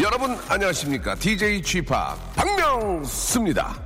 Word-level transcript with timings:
여러분 0.00 0.38
안녕하십니까? 0.48 1.14
DJ 1.16 1.62
Chip 1.62 1.94
박명수입니다. 2.34 3.76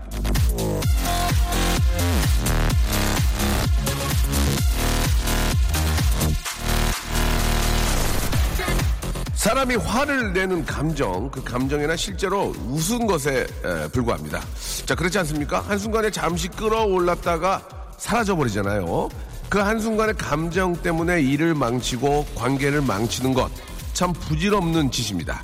사람이 9.35 9.77
화를 9.77 10.33
내는 10.33 10.65
감정, 10.65 11.29
그 11.31 11.43
감정이나 11.43 11.97
실제로 11.97 12.55
웃은 12.69 13.07
것에 13.07 13.47
에, 13.65 13.89
불과합니다. 13.89 14.41
자, 14.87 14.95
그렇지 14.95 15.19
않습니까? 15.19 15.61
한순간에 15.61 16.11
잠시 16.11 16.49
끌어올랐다가 16.49 17.63
사라져버리잖아요. 17.99 19.09
그 19.49 19.59
한순간의 19.59 20.17
감정 20.17 20.75
때문에 20.75 21.21
일을 21.21 21.55
망치고 21.55 22.27
관계를 22.37 22.81
망치는 22.83 23.35
것, 23.35 23.51
참 23.93 24.13
부질없는 24.13 24.91
짓입니다. 24.91 25.43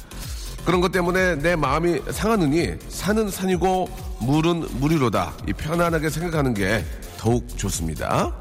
그런 0.65 0.81
것 0.81 0.93
때문에 0.93 1.37
내 1.37 1.57
마음이 1.57 2.01
상하느니 2.11 2.75
산은 2.89 3.31
산이고 3.31 3.89
물은 4.21 4.79
물이로다. 4.81 5.33
이 5.49 5.53
편안하게 5.53 6.09
생각하는 6.09 6.55
게 6.55 6.85
더욱 7.19 7.47
좋습니다. 7.57 8.33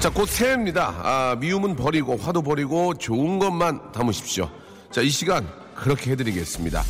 자, 0.00 0.10
곧 0.10 0.28
새해입니다. 0.28 0.94
아, 1.02 1.36
미움은 1.40 1.74
버리고, 1.74 2.16
화도 2.16 2.42
버리고, 2.42 2.94
좋은 2.94 3.40
것만 3.40 3.90
담으십시오. 3.92 4.48
자, 4.92 5.00
이 5.00 5.10
시간, 5.10 5.46
그렇게 5.74 6.12
해드리겠습니다. 6.12 6.84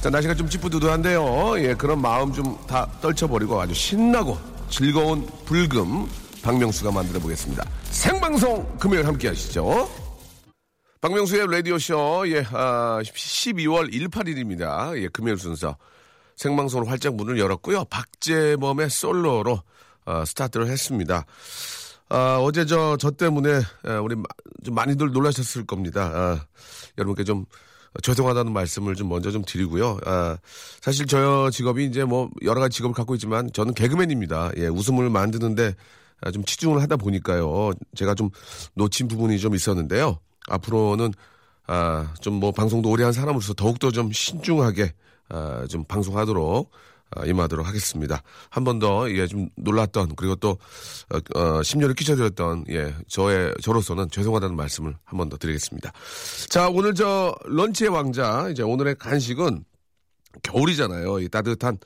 자, 0.00 0.10
날씨가 0.10 0.34
좀 0.36 0.48
찌뿌두두한데요. 0.48 1.54
예, 1.58 1.74
그런 1.74 2.00
마음 2.00 2.32
좀 2.32 2.56
다 2.68 2.86
떨쳐버리고 3.00 3.60
아주 3.60 3.74
신나고 3.74 4.38
즐거운 4.70 5.26
불금, 5.44 6.06
박명수가 6.42 6.90
만들어 6.90 7.20
보겠습니다. 7.20 7.64
생방송 7.84 8.76
금요일 8.78 9.06
함께 9.06 9.28
하시죠. 9.28 9.88
박명수의 11.00 11.50
라디오쇼, 11.50 12.24
예, 12.28 12.44
아, 12.52 13.00
12월 13.02 13.92
18일입니다. 13.92 14.96
예, 14.98 15.08
금요일 15.08 15.36
순서. 15.38 15.76
생방송으로 16.36 16.88
활짝 16.88 17.14
문을 17.14 17.38
열었고요. 17.38 17.84
박재범의 17.86 18.90
솔로로 18.90 19.62
어, 20.04 20.24
스타트를 20.24 20.66
했습니다. 20.68 21.24
아, 22.08 22.38
어제 22.40 22.66
저, 22.66 22.96
저 22.98 23.10
때문에, 23.10 23.50
에, 23.86 23.92
우리 24.02 24.16
마- 24.16 24.24
좀 24.64 24.74
많이들 24.74 25.12
놀라셨을 25.12 25.64
겁니다. 25.66 26.10
아, 26.12 26.46
여러분께 26.98 27.24
좀 27.24 27.46
죄송하다는 28.02 28.52
말씀을 28.52 28.94
좀 28.96 29.08
먼저 29.08 29.30
좀 29.30 29.42
드리고요. 29.44 29.98
아, 30.06 30.36
사실 30.80 31.06
저 31.06 31.50
직업이 31.50 31.84
이제 31.84 32.04
뭐 32.04 32.30
여러 32.42 32.60
가지 32.60 32.76
직업을 32.76 32.94
갖고 32.94 33.14
있지만 33.14 33.50
저는 33.52 33.74
개그맨입니다. 33.74 34.52
예, 34.56 34.66
웃음을 34.66 35.08
만드는데 35.10 35.68
아, 35.68 35.74
좀 36.30 36.44
치중을 36.44 36.80
하다 36.82 36.96
보니까요. 36.96 37.72
제가 37.96 38.14
좀 38.14 38.30
놓친 38.74 39.08
부분이 39.08 39.38
좀 39.40 39.54
있었는데요. 39.54 40.18
앞으로는 40.48 41.12
아, 41.66 42.12
좀 42.20 42.34
뭐 42.40 42.52
방송도 42.52 42.90
오래 42.90 43.04
한 43.04 43.12
사람으로서 43.12 43.54
더욱더 43.54 43.90
좀 43.90 44.10
신중하게 44.12 44.92
아, 45.28 45.64
좀 45.68 45.84
방송하도록 45.84 46.70
아, 47.14 47.26
임하도록 47.26 47.66
하겠습니다. 47.66 48.22
한 48.50 48.64
번 48.64 48.78
더, 48.78 49.10
예, 49.10 49.26
좀 49.26 49.50
놀랐던, 49.56 50.16
그리고 50.16 50.34
또, 50.36 50.56
어, 51.34 51.38
어, 51.38 51.62
심려를 51.62 51.94
끼쳐드렸던, 51.94 52.64
예, 52.70 52.94
저의, 53.06 53.52
저로서는 53.60 54.08
죄송하다는 54.10 54.56
말씀을 54.56 54.96
한 55.04 55.18
번 55.18 55.28
더 55.28 55.36
드리겠습니다. 55.36 55.92
자, 56.48 56.68
오늘 56.70 56.94
저, 56.94 57.34
런치의 57.44 57.90
왕자, 57.90 58.48
이제 58.50 58.62
오늘의 58.62 58.94
간식은 58.98 59.62
겨울이잖아요. 60.42 61.20
이 61.20 61.28
따뜻한 61.28 61.76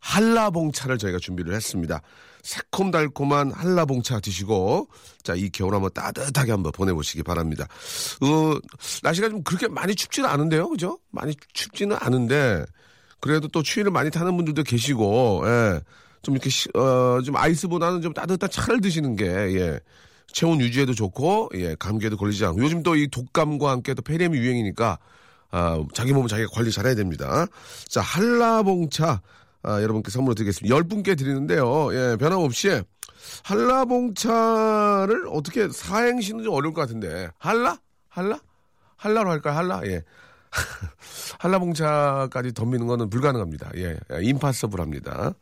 한라봉차를 0.00 0.98
저희가 0.98 1.18
준비를 1.20 1.54
했습니다. 1.54 2.02
새콤달콤한 2.46 3.50
한라봉차 3.52 4.20
드시고, 4.20 4.88
자, 5.24 5.34
이 5.34 5.50
겨울 5.50 5.74
한번 5.74 5.90
따뜻하게 5.92 6.52
한번 6.52 6.70
보내보시기 6.72 7.22
바랍니다. 7.24 7.66
어, 8.22 8.54
날씨가 9.02 9.28
좀 9.28 9.42
그렇게 9.42 9.66
많이 9.66 9.94
춥지는 9.96 10.28
않은데요, 10.28 10.68
그죠? 10.68 10.98
많이 11.10 11.34
춥지는 11.52 11.96
않은데, 11.98 12.64
그래도 13.20 13.48
또 13.48 13.62
추위를 13.62 13.90
많이 13.90 14.10
타는 14.10 14.36
분들도 14.36 14.62
계시고, 14.62 15.42
예. 15.46 15.80
좀 16.22 16.34
이렇게, 16.34 16.48
시- 16.50 16.68
어, 16.76 17.20
좀 17.24 17.36
아이스보다는 17.36 18.00
좀 18.00 18.12
따뜻한 18.14 18.48
차를 18.48 18.80
드시는 18.80 19.16
게, 19.16 19.26
예. 19.26 19.80
체온 20.32 20.60
유지에도 20.60 20.94
좋고, 20.94 21.50
예. 21.54 21.74
감기에도 21.78 22.16
걸리지 22.16 22.44
않고. 22.44 22.62
요즘 22.62 22.82
또 22.84 22.94
이 22.94 23.08
독감과 23.08 23.70
함께 23.70 23.92
또 23.94 24.02
폐렴이 24.02 24.38
유행이니까, 24.38 24.98
아, 25.50 25.84
자기 25.94 26.12
몸은 26.12 26.28
자기가 26.28 26.48
관리 26.52 26.70
잘해야 26.70 26.94
됩니다. 26.94 27.46
자, 27.88 28.00
한라봉차, 28.02 29.20
아, 29.66 29.82
여러분께 29.82 30.10
선물로 30.12 30.34
드리겠습니다. 30.34 30.74
열 30.74 30.84
분께 30.84 31.16
드리는데요. 31.16 31.92
예, 31.92 32.16
변함없이, 32.16 32.82
한라봉차를 33.42 35.26
어떻게 35.32 35.68
사행시는 35.68 36.44
좀 36.44 36.54
어려울 36.54 36.72
것 36.72 36.82
같은데. 36.82 37.28
한라? 37.38 37.78
한라? 38.08 38.38
한라로 38.96 39.30
할까요? 39.30 39.56
한라? 39.58 39.80
예. 39.86 40.04
한라봉차까지 41.40 42.54
덤비는 42.54 42.86
거는 42.86 43.10
불가능합니다. 43.10 43.72
예, 43.76 43.98
임파서블합니다. 44.22 45.34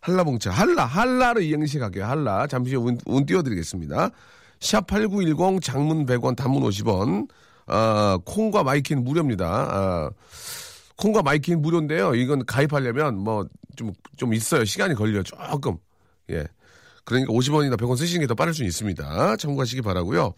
한라봉차, 0.00 0.50
한라, 0.50 0.84
한라를 0.84 1.42
이행시 1.42 1.78
갈게요. 1.78 2.04
한라. 2.04 2.48
잠시 2.48 2.74
후 2.74 2.88
운, 2.88 2.98
운 3.06 3.26
띄워드리겠습니다. 3.26 4.10
샵8910 4.58 5.62
장문 5.62 6.04
100원, 6.04 6.34
단문 6.36 6.62
50원. 6.64 7.28
아, 7.66 8.18
콩과 8.24 8.64
마이K는 8.64 9.04
무료입니다. 9.04 9.46
아, 9.46 10.10
콩과 10.98 11.22
마이K는 11.22 11.62
무료인데요. 11.62 12.14
이건 12.14 12.44
가입하려면 12.44 13.18
뭐 13.18 13.46
좀, 13.76 13.92
좀 14.16 14.34
있어요. 14.34 14.64
시간이 14.64 14.94
걸려요. 14.94 15.22
조금. 15.22 15.76
예. 16.30 16.44
그러니까 17.04 17.32
50원이나 17.32 17.76
100원 17.78 17.96
쓰시는 17.96 18.20
게 18.20 18.26
더 18.26 18.34
빠를 18.34 18.52
수 18.52 18.64
있습니다. 18.64 19.36
참고하시기 19.36 19.80
바라고요 19.80 20.34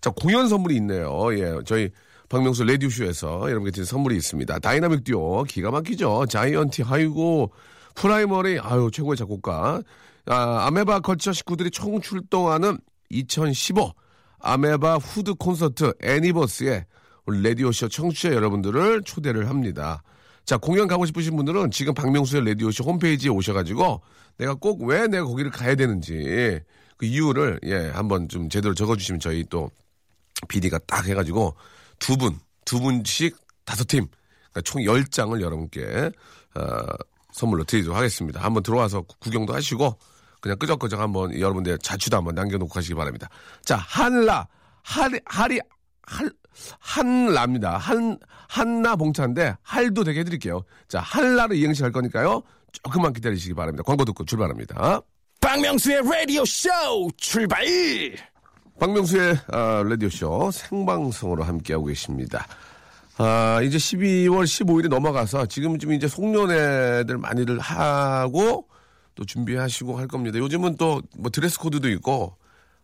자, 0.00 0.10
공연 0.10 0.48
선물이 0.48 0.74
있네요. 0.76 1.10
예. 1.38 1.54
저희 1.66 1.90
박명수 2.28 2.64
라디오쇼에서 2.64 3.42
여러분께 3.42 3.70
드린 3.72 3.84
선물이 3.84 4.16
있습니다. 4.16 4.58
다이나믹 4.60 5.04
듀오, 5.04 5.44
기가 5.44 5.70
막히죠. 5.70 6.26
자이언티, 6.28 6.82
하이고, 6.82 7.52
프라이머리, 7.94 8.58
아유, 8.60 8.90
최고의 8.92 9.16
작곡가. 9.16 9.82
아, 10.26 10.66
아메바 10.66 11.00
컬쳐 11.00 11.32
식구들이 11.32 11.70
총 11.70 12.00
출동하는 12.00 12.78
2015 13.10 13.92
아메바 14.40 14.96
후드 14.96 15.34
콘서트 15.34 15.92
애니버스에 16.02 16.86
우리 17.26 17.40
라디오쇼 17.42 17.88
청취자 17.88 18.32
여러분들을 18.32 19.02
초대를 19.02 19.48
합니다. 19.48 20.02
자, 20.44 20.56
공연 20.56 20.86
가고 20.86 21.06
싶으신 21.06 21.34
분들은 21.36 21.70
지금 21.72 21.92
박명수의 21.92 22.44
라디오쇼 22.44 22.84
홈페이지에 22.84 23.30
오셔가지고 23.30 24.00
내가 24.38 24.54
꼭 24.54 24.82
왜 24.82 25.06
내가 25.08 25.24
거기를 25.24 25.50
가야 25.50 25.74
되는지 25.74 26.60
그 26.96 27.04
이유를 27.06 27.60
예, 27.64 27.90
한번 27.90 28.28
좀 28.28 28.48
제대로 28.48 28.74
적어주시면 28.74 29.20
저희 29.20 29.44
또 29.50 29.70
PD가 30.48 30.78
딱 30.86 31.06
해가지고 31.06 31.56
두 31.98 32.16
분, 32.16 32.38
두 32.64 32.78
분씩 32.80 33.36
다섯 33.64 33.84
팀, 33.88 34.06
그러니까 34.52 34.60
총 34.64 34.84
열장을 34.84 35.40
여러분께, 35.40 36.10
어, 36.54 36.62
선물로 37.32 37.64
드리도록 37.64 37.96
하겠습니다. 37.96 38.40
한번 38.42 38.62
들어와서 38.62 39.02
구- 39.02 39.18
구경도 39.18 39.52
하시고, 39.54 39.98
그냥 40.40 40.58
끄적끄적 40.58 41.00
한번 41.00 41.38
여러분들 41.38 41.78
자취도 41.78 42.16
한번 42.16 42.34
남겨놓고 42.34 42.72
가시기 42.72 42.94
바랍니다. 42.94 43.28
자, 43.64 43.76
한라, 43.76 44.46
하리, 44.82 45.18
하리, 45.24 45.58
할, 46.02 46.30
한라입니다. 46.78 47.76
한, 47.78 48.18
한나 48.48 48.96
봉차인데, 48.96 49.56
할도 49.62 50.04
되게 50.04 50.20
해드릴게요. 50.20 50.62
자, 50.88 51.00
한라를 51.00 51.56
이행시 51.56 51.82
할 51.82 51.92
거니까요. 51.92 52.42
조금만 52.72 53.12
기다리시기 53.12 53.54
바랍니다. 53.54 53.82
광고 53.86 54.04
듣고 54.04 54.24
출발합니다. 54.24 55.00
박명수의 55.40 56.02
라디오 56.02 56.44
쇼 56.44 56.68
출발! 57.16 57.64
박명수의 58.78 59.38
아, 59.52 59.82
라디오 59.86 60.08
쇼 60.10 60.50
생방송으로 60.50 61.42
함께하고 61.44 61.86
계십니다. 61.86 62.46
아, 63.18 63.60
이제 63.62 63.78
12월 63.78 64.44
15일이 64.44 64.88
넘어가서 64.88 65.46
지금쯤 65.46 65.92
이제 65.92 66.06
송년회들 66.08 67.16
많이들 67.16 67.58
하고 67.58 68.68
또 69.14 69.24
준비하시고 69.24 69.98
할 69.98 70.06
겁니다. 70.08 70.38
요즘은 70.38 70.76
또 70.76 71.00
뭐 71.16 71.30
드레스 71.30 71.58
코드도 71.58 71.88
있고 71.90 72.36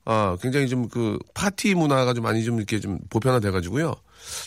아, 0.05 0.37
굉장히 0.41 0.69
좀 0.69 0.89
그 0.89 1.19
파티 1.35 1.75
문화가 1.75 2.13
좀 2.15 2.25
많이 2.25 2.43
좀 2.45 2.57
이렇게 2.59 2.81
좀 2.81 2.99
보편화돼 3.11 3.51
가지고요. 3.51 3.95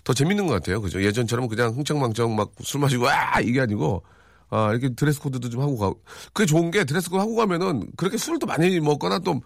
더 0.04 0.14
재밌는 0.14 0.48
것 0.48 0.54
같아요. 0.54 0.82
그죠? 0.82 1.02
예전처럼 1.02 1.48
그냥 1.48 1.72
흥청망청 1.76 2.36
막 2.36 2.52
술 2.62 2.82
마시고 2.82 3.08
아 3.10 3.40
이게 3.42 3.62
아니고 3.62 4.04
아, 4.50 4.72
이렇게 4.72 4.90
드레스 4.96 5.20
코드도 5.22 5.50
좀 5.50 5.62
하고 5.62 5.78
가고. 5.78 6.02
그게 6.34 6.46
좋은 6.46 6.72
게 6.72 6.84
드레스 6.86 7.10
코드 7.10 7.20
하고 7.20 7.36
가면은 7.36 7.88
그렇게 7.98 8.18
술도 8.18 8.46
많이 8.48 8.80
먹거나 8.80 9.20
또 9.20 9.42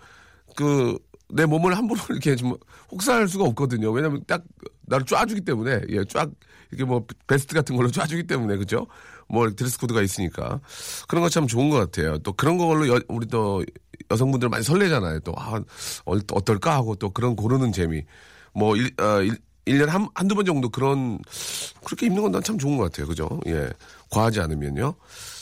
그 0.56 0.98
내 1.32 1.46
몸을 1.46 1.78
함부로 1.78 2.00
이렇게 2.10 2.36
좀 2.36 2.56
혹사할 2.92 3.28
수가 3.28 3.44
없거든요. 3.46 3.92
왜냐면 3.92 4.24
딱 4.26 4.44
나를 4.88 5.06
쫙주기 5.06 5.42
때문에 5.42 5.82
예, 5.90 6.04
쫙 6.06 6.28
이렇게 6.72 6.86
뭐 6.86 7.06
베스트 7.28 7.54
같은 7.54 7.76
걸로 7.76 7.90
쫙주기 7.94 8.24
때문에 8.26 8.58
그죠? 8.58 8.88
뭐 9.28 9.48
드레스 9.52 9.78
코드가 9.80 10.02
있으니까 10.02 10.60
그런 11.08 11.22
거 11.24 11.30
참 11.30 11.46
좋은 11.46 11.70
것 11.70 11.78
같아요. 11.78 12.18
또 12.20 12.34
그런 12.34 12.58
걸로 12.58 12.88
여- 12.88 13.00
우리 13.10 13.28
또 13.28 13.64
여성분들 14.12 14.50
많이 14.50 14.64
설레잖아요. 14.64 15.20
또 15.22 15.34
아, 15.38 15.60
어, 16.06 16.14
어떨까 16.34 16.74
하고 16.76 16.96
또 16.96 17.10
그런 17.12 17.36
고르는 17.36 17.72
재미. 17.72 18.04
뭐 18.54 18.76
일, 18.76 18.92
어, 19.00 19.22
일, 19.22 19.38
1년에 19.66 19.88
한, 19.88 20.08
한두 20.16 20.34
번 20.36 20.46
정도 20.46 20.70
그런, 20.70 21.20
그렇게 21.86 22.08
입는 22.08 22.24
건 22.24 22.32
난 22.32 22.42
참 22.44 22.58
좋은 22.58 22.78
것 22.78 22.86
같아요. 22.86 23.08
그죠? 23.08 23.28
예. 23.48 23.70
과하지 24.10 24.40
않으면요. 24.42 24.96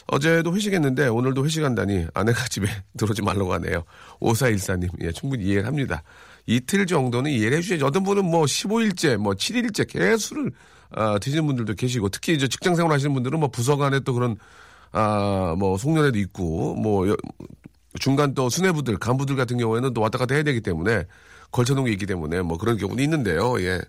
어제도 0.08 0.54
회식했는데 0.54 1.08
오늘도 1.08 1.46
회식한다니 1.46 2.08
아내가 2.14 2.46
집에 2.50 2.68
들어오지 2.98 3.22
말라고 3.22 3.54
하네요. 3.54 3.84
5414님. 4.20 4.90
예, 5.04 5.12
충분히 5.14 5.46
이해를 5.46 5.66
합니다. 5.66 6.04
이틀 6.46 6.86
정도는 6.86 7.32
이해를 7.32 7.58
해주셔야지. 7.58 7.84
어떤 7.86 8.04
분은 8.04 8.26
뭐 8.26 8.44
15일째, 8.44 9.18
뭐 9.18 9.34
7일째 9.34 9.88
계속 9.90 10.18
술을 10.18 10.52
아, 10.92 11.20
드시는 11.20 11.46
분들도 11.46 11.74
계시고 11.76 12.10
특히 12.10 12.34
이제 12.34 12.48
직장 12.48 12.76
생활 12.76 12.94
하시는 12.94 13.14
분들은 13.14 13.40
뭐 13.40 13.50
부서 13.50 13.76
간에 13.78 14.00
또 14.02 14.14
그런 14.14 14.38
아, 14.94 15.56
뭐 15.58 15.78
송년회도 15.78 16.18
있고 16.20 16.76
뭐 16.76 17.08
여- 17.10 17.16
중간 18.00 18.34
또 18.34 18.50
수뇌부들, 18.50 18.98
간부들 18.98 19.36
같은 19.36 19.58
경우에는 19.58 19.94
또 19.94 20.02
왔다 20.02 20.18
갔다 20.18 20.36
해야 20.36 20.44
되기 20.44 20.62
때문에 20.62 21.06
걸쳐놓은 21.52 21.86
게 21.86 21.92
있기 21.94 22.06
때문에 22.06 22.42
뭐 22.42 22.58
그런 22.58 22.78
경우는 22.78 23.04
있는데요. 23.04 23.60
예. 23.62 23.80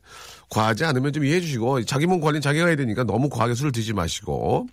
과하지 0.51 0.85
않으면 0.85 1.13
좀 1.13 1.25
이해해 1.25 1.41
주시고 1.41 1.85
자기 1.85 2.07
몸 2.07 2.21
관리는 2.21 2.41
자기가 2.41 2.67
해야 2.67 2.77
되니까 2.77 3.05
너무 3.05 3.29
과하게 3.29 3.55
술을 3.55 3.73
드시지 3.73 3.93
마시고 3.95 4.67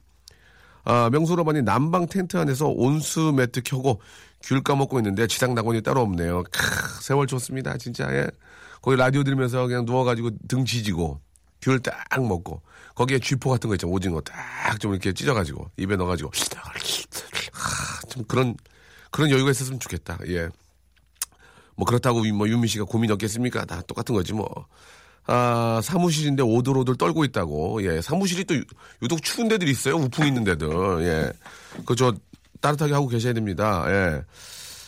아, 0.83 1.09
명수로반이 1.11 1.63
난방 1.63 2.05
텐트 2.07 2.37
안에서 2.37 2.67
온수 2.67 3.33
매트 3.35 3.61
켜고 3.63 4.01
귤 4.43 4.61
까먹고 4.61 4.99
있는데 4.99 5.25
지상 5.25 5.55
낙원이 5.55 5.81
따로 5.81 6.01
없네요. 6.01 6.43
크, 6.51 7.01
세월 7.01 7.25
좋습니다. 7.25 7.77
진짜, 7.77 8.07
예. 8.13 8.27
거기 8.83 8.95
라디오 8.97 9.23
들으면서 9.23 9.65
그냥 9.65 9.85
누워가지고 9.85 10.29
등 10.47 10.63
지지고 10.63 11.19
귤 11.61 11.79
딱 11.81 11.97
먹고 12.23 12.61
거기에 12.93 13.17
쥐포 13.17 13.49
같은 13.49 13.67
거 13.67 13.73
있죠. 13.75 13.87
오징어 13.89 14.21
딱 14.21 14.35
좀 14.79 14.91
이렇게 14.91 15.11
찢어가지고 15.13 15.71
입에 15.77 15.95
넣어가지고 15.95 16.29
하, 17.51 18.01
좀 18.09 18.23
그런, 18.27 18.55
그런 19.15 19.29
여유가 19.31 19.49
있었으면 19.51 19.79
좋겠다. 19.79 20.17
예. 20.27 20.49
뭐 21.77 21.85
그렇다고 21.85 22.21
뭐 22.33 22.49
윤미 22.49 22.67
씨가 22.67 22.83
고민 22.83 23.09
없겠습니까? 23.11 23.63
다 23.63 23.81
똑같은 23.87 24.13
거지 24.13 24.33
뭐. 24.33 24.45
아, 25.25 25.79
사무실인데 25.81 26.43
오돌오돌 26.43 26.97
떨고 26.97 27.23
있다고. 27.23 27.81
예, 27.85 28.01
사무실이 28.01 28.43
또 28.43 28.55
유- 28.55 28.63
유독 29.01 29.23
추운 29.23 29.47
데들이 29.47 29.71
있어요. 29.71 29.95
우풍 29.95 30.27
있는 30.27 30.43
데들. 30.43 30.67
예. 31.03 31.31
그저 31.85 32.13
따뜻하게 32.59 32.93
하고 32.93 33.07
계셔야 33.07 33.31
됩니다. 33.31 33.85
예. 33.87 34.21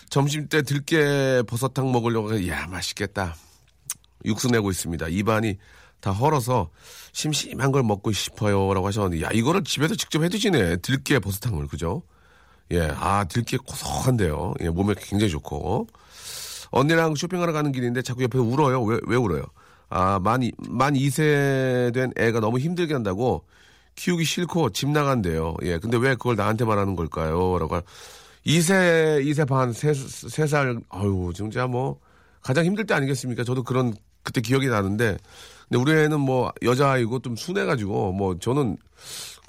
점심 0.10 0.50
때 0.50 0.62
들깨 0.62 1.44
버섯탕 1.48 1.90
먹으려고 1.94 2.34
해. 2.34 2.50
야, 2.50 2.68
맛있겠다. 2.68 3.34
육수 4.26 4.50
내고 4.50 4.70
있습니다. 4.72 5.08
입안이 5.08 5.58
다 6.02 6.12
헐어서 6.12 6.70
심심한 7.14 7.72
걸 7.72 7.82
먹고 7.84 8.12
싶어요라고 8.12 8.88
하셨는데 8.88 9.24
야, 9.24 9.30
이거를 9.32 9.64
집에서 9.64 9.96
직접 9.96 10.22
해 10.22 10.28
드시네. 10.28 10.78
들깨 10.78 11.20
버섯탕을. 11.20 11.68
그죠? 11.68 12.04
예. 12.72 12.92
아, 13.00 13.24
들깨 13.26 13.58
고소한데요. 13.58 14.54
예, 14.62 14.70
몸에 14.70 14.94
굉장히 14.98 15.32
좋고. 15.32 15.88
언니랑 16.72 17.16
쇼핑하러 17.16 17.54
가는 17.54 17.72
길인데 17.72 18.02
자꾸 18.02 18.24
옆에서 18.24 18.44
울어요. 18.44 18.84
왜, 18.84 19.00
왜 19.08 19.16
울어요? 19.16 19.44
아, 19.90 20.20
만, 20.20 20.44
이- 20.44 20.52
만 20.58 20.94
2세 20.96 21.94
된 21.94 22.12
애가 22.18 22.42
너무 22.42 22.60
힘들게 22.60 22.94
한다고 22.94 23.46
키우기 23.96 24.26
싫고 24.26 24.72
집 24.72 24.90
나간대요. 24.90 25.56
예, 25.64 25.78
근데 25.80 25.98
왜 25.98 26.16
그걸 26.16 26.36
나한테 26.36 26.66
말하는 26.66 26.96
걸까요? 26.96 27.58
라고. 27.58 27.80
2세, 28.46 29.24
2세 29.26 29.48
반, 29.48 29.74
3, 29.74 29.94
세살 29.94 30.80
아유, 30.90 31.32
진짜 31.36 31.68
뭐, 31.68 32.00
가장 32.42 32.66
힘들 32.66 32.86
때 32.86 32.94
아니겠습니까? 32.94 33.44
저도 33.44 33.64
그런, 33.64 33.94
그때 34.24 34.40
기억이 34.40 34.68
나는데, 34.68 35.18
근데 35.68 35.82
우리 35.82 35.92
애는 35.92 36.20
뭐, 36.20 36.52
여자아이고 36.62 37.20
좀 37.20 37.36
순해가지고, 37.36 38.14
뭐, 38.14 38.38
저는 38.40 38.78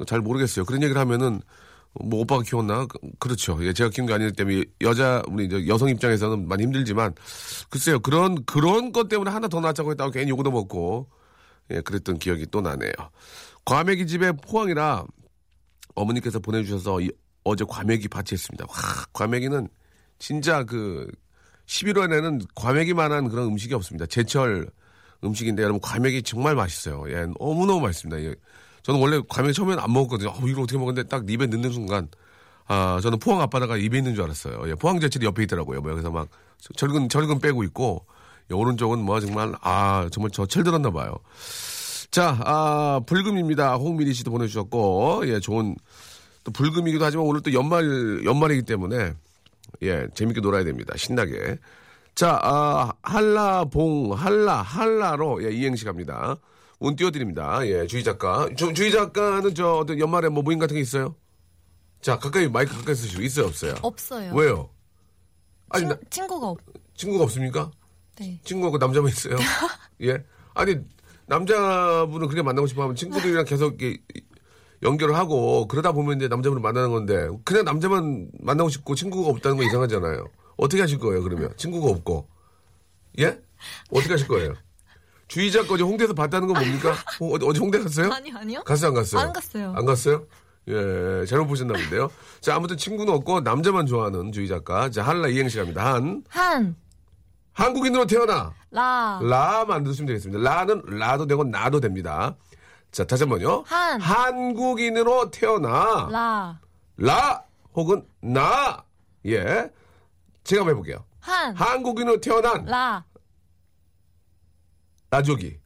잘 0.06 0.20
모르겠어요. 0.20 0.64
그런 0.64 0.82
얘기를 0.82 1.00
하면은, 1.00 1.40
뭐 2.00 2.20
오빠가 2.20 2.42
키웠나? 2.42 2.86
그- 2.86 2.98
그렇죠. 3.18 3.58
예, 3.62 3.72
제가 3.72 3.90
키운 3.90 4.06
게 4.06 4.14
아니기 4.14 4.32
때문에 4.32 4.64
여자 4.82 5.22
우리 5.28 5.46
이제 5.46 5.66
여성 5.66 5.88
입장에서는 5.88 6.46
많이 6.48 6.62
힘들지만 6.64 7.14
글쎄요 7.70 7.98
그런 8.00 8.44
그런 8.44 8.92
것 8.92 9.08
때문에 9.08 9.30
하나 9.30 9.48
더 9.48 9.60
낳자고 9.60 9.90
했다고 9.90 10.10
괜히 10.10 10.30
욕도 10.30 10.50
먹고 10.50 11.08
예 11.70 11.80
그랬던 11.80 12.18
기억이 12.18 12.46
또 12.50 12.60
나네요. 12.60 12.92
과메기 13.64 14.06
집에 14.06 14.32
포항이라 14.32 15.04
어머니께서 15.94 16.38
보내주셔서 16.38 17.00
이- 17.00 17.10
어제 17.44 17.64
과메기 17.68 18.08
바치했습니다. 18.08 18.66
와 18.68 18.74
과메기는 19.12 19.68
진짜 20.18 20.64
그 20.64 21.06
11월에는 21.66 22.46
과메기만한 22.54 23.28
그런 23.28 23.46
음식이 23.48 23.74
없습니다. 23.74 24.06
제철 24.06 24.68
음식인데 25.24 25.62
여러분 25.62 25.80
과메기 25.80 26.22
정말 26.22 26.54
맛있어요. 26.54 27.04
예, 27.10 27.26
너무 27.38 27.66
너무 27.66 27.80
맛있습니다. 27.80 28.22
예. 28.22 28.34
저는 28.82 29.00
원래 29.00 29.20
과메기 29.28 29.54
처음에는 29.54 29.82
안 29.82 29.92
먹었거든요. 29.92 30.30
어, 30.30 30.38
이걸 30.46 30.64
어떻게 30.64 30.78
먹었는데 30.78 31.08
딱 31.08 31.28
입에 31.28 31.46
넣는 31.46 31.72
순간 31.72 32.08
아 32.66 33.00
저는 33.02 33.18
포항 33.18 33.40
앞바다가 33.42 33.76
입에 33.76 33.98
있는 33.98 34.14
줄 34.14 34.24
알았어요. 34.24 34.68
예, 34.68 34.74
포항 34.74 35.00
제철이 35.00 35.24
옆에 35.26 35.42
있더라고요. 35.44 35.80
뭐 35.80 35.90
여기서 35.92 36.10
막 36.10 36.28
절근 36.76 37.08
절근 37.08 37.40
빼고 37.40 37.64
있고 37.64 38.04
예, 38.50 38.54
오른쪽은 38.54 38.98
뭐 39.00 39.20
정말 39.20 39.54
아 39.60 40.08
정말 40.12 40.30
저 40.30 40.46
철 40.46 40.64
들었나 40.64 40.90
봐요. 40.90 41.16
자, 42.10 42.38
아, 42.40 43.00
불금입니다. 43.04 43.74
홍미리 43.76 44.14
씨도 44.14 44.30
보내주셨고, 44.30 45.24
예, 45.26 45.40
좋은, 45.40 45.76
또 46.42 46.50
불금이기도 46.52 47.04
하지만 47.04 47.26
오늘 47.26 47.42
또 47.42 47.52
연말, 47.52 48.24
연말이기 48.24 48.62
때문에, 48.62 49.12
예, 49.82 50.06
재밌게 50.14 50.40
놀아야 50.40 50.64
됩니다. 50.64 50.94
신나게. 50.96 51.58
자, 52.14 52.40
아, 52.42 52.92
한라봉, 53.02 54.14
한라, 54.14 54.62
한라로, 54.62 55.44
예, 55.44 55.50
이행시 55.54 55.84
갑니다. 55.84 56.36
운 56.80 56.94
띄워드립니다. 56.96 57.66
예, 57.66 57.86
주희 57.86 58.04
작가. 58.04 58.48
주, 58.56 58.72
주희 58.72 58.92
작가는 58.92 59.52
저, 59.54 59.72
어떤 59.78 59.98
연말에 59.98 60.28
뭐 60.28 60.42
모임 60.42 60.58
같은 60.58 60.74
게 60.74 60.80
있어요? 60.80 61.16
자, 62.00 62.18
가까이, 62.18 62.48
마이크 62.48 62.72
가까이 62.76 62.94
쓰시고, 62.94 63.22
있어요, 63.22 63.46
없어요? 63.46 63.74
없어요. 63.82 64.32
왜요? 64.34 64.70
아니, 65.70 65.82
친, 65.82 65.88
나- 65.88 65.98
친구가 66.08 66.46
없. 66.48 66.58
친구가 66.94 67.24
없습니까? 67.24 67.70
네. 68.16 68.40
친구가 68.44 68.78
그 68.78 68.84
남자만 68.84 69.10
있어요? 69.10 69.36
예? 70.02 70.24
아니, 70.54 70.76
남자분을 71.26 72.28
그렇게 72.28 72.42
만나고 72.42 72.66
싶어 72.68 72.82
하면 72.84 72.94
친구들이랑 72.94 73.44
계속 73.44 73.82
이렇게 73.82 74.00
연결을 74.82 75.16
하고 75.16 75.66
그러다 75.66 75.90
보면 75.92 76.16
이제 76.16 76.28
남자분을 76.28 76.62
만나는 76.62 76.90
건데 76.90 77.28
그냥 77.44 77.64
남자만 77.64 78.30
만나고 78.40 78.70
싶고 78.70 78.94
친구가 78.94 79.28
없다는 79.30 79.56
건 79.58 79.66
이상하잖아요. 79.66 80.24
어떻게 80.56 80.80
하실 80.80 80.98
거예요, 80.98 81.22
그러면? 81.22 81.52
친구가 81.56 81.90
없고. 81.90 82.28
예? 83.18 83.38
어떻게 83.90 84.12
하실 84.12 84.26
거예요? 84.28 84.54
주의자 85.28 85.66
거지 85.66 85.82
홍대에서 85.82 86.14
봤다는 86.14 86.48
건 86.48 86.54
뭡니까? 86.62 86.92
어, 87.20 87.26
어디, 87.28 87.46
어디 87.46 87.60
홍대 87.60 87.78
갔어요? 87.78 88.10
아니 88.12 88.32
아니요. 88.32 88.62
갔어요, 88.64 88.88
안 88.88 88.94
갔어요? 88.94 89.20
안 89.20 89.32
갔어요. 89.32 89.74
안 89.76 89.84
갔어요? 89.84 90.26
예, 90.68 91.24
잘못 91.26 91.46
보셨나 91.46 91.74
본데요. 91.74 92.10
자, 92.40 92.54
아무튼 92.56 92.76
친구는 92.76 93.12
없고 93.14 93.40
남자만 93.40 93.86
좋아하는 93.86 94.32
주의 94.32 94.48
작가. 94.48 94.90
자, 94.90 95.02
한라 95.02 95.28
이행시 95.28 95.56
갑니다. 95.58 95.94
한. 95.94 96.24
한, 96.28 96.76
한국인으로 97.52 98.06
태어나. 98.06 98.52
라, 98.70 99.18
라 99.22 99.64
만드시면 99.66 100.06
되겠습니다. 100.08 100.42
라는 100.42 100.82
라도 100.86 101.26
되고 101.26 101.42
나도 101.44 101.80
됩니다. 101.80 102.36
자, 102.90 103.04
다시 103.04 103.22
한 103.24 103.30
번요. 103.30 103.64
한. 103.66 104.00
한국인으로 104.00 105.30
태어나. 105.30 106.08
라, 106.10 106.60
라 106.96 107.44
혹은 107.74 108.06
나. 108.20 108.84
예. 109.26 109.70
제가 110.44 110.60
한번 110.60 110.74
해볼게요. 110.74 111.04
한, 111.20 111.54
한국인으로 111.54 112.20
태어난 112.20 112.64
라, 112.64 113.04
라조기. 115.10 115.58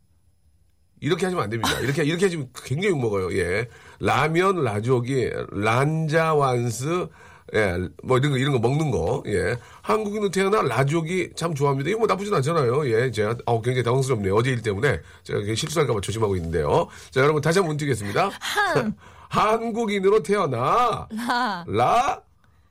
이렇게 1.01 1.27
하시면 1.27 1.45
안 1.45 1.51
됩니다. 1.51 1.81
이렇게, 1.81 2.05
이렇게 2.05 2.27
하시면 2.27 2.51
굉장히 2.65 2.95
욕먹어요. 2.95 3.37
예. 3.37 3.69
라면, 3.99 4.63
라조기, 4.63 5.31
란자완스, 5.51 7.09
예, 7.55 7.77
뭐 8.03 8.19
이런 8.19 8.31
거, 8.31 8.39
이런 8.39 8.53
거 8.53 8.59
먹는 8.59 8.91
거, 8.91 9.23
예. 9.27 9.57
한국인으로 9.83 10.31
태어나 10.31 10.63
라조기 10.63 11.33
참 11.35 11.55
좋아합니다. 11.55 11.91
이거 11.91 11.99
뭐 11.99 12.07
나쁘진 12.07 12.33
않잖아요. 12.35 12.89
예, 12.89 13.11
제가, 13.11 13.37
어 13.47 13.61
굉장히 13.61 13.83
당황스럽네요. 13.83 14.35
어제 14.35 14.51
일 14.51 14.63
때문에. 14.63 15.01
제가 15.25 15.41
실수할까봐 15.55 16.01
조심하고 16.01 16.37
있는데요. 16.37 16.89
자, 17.11 17.21
여러분 17.21 17.43
다시 17.43 17.59
한번 17.59 17.77
드리겠습니다. 17.77 18.31
한국인으로 19.29 20.23
태어나 20.23 21.09
라, 21.11 21.65
라 21.67 22.23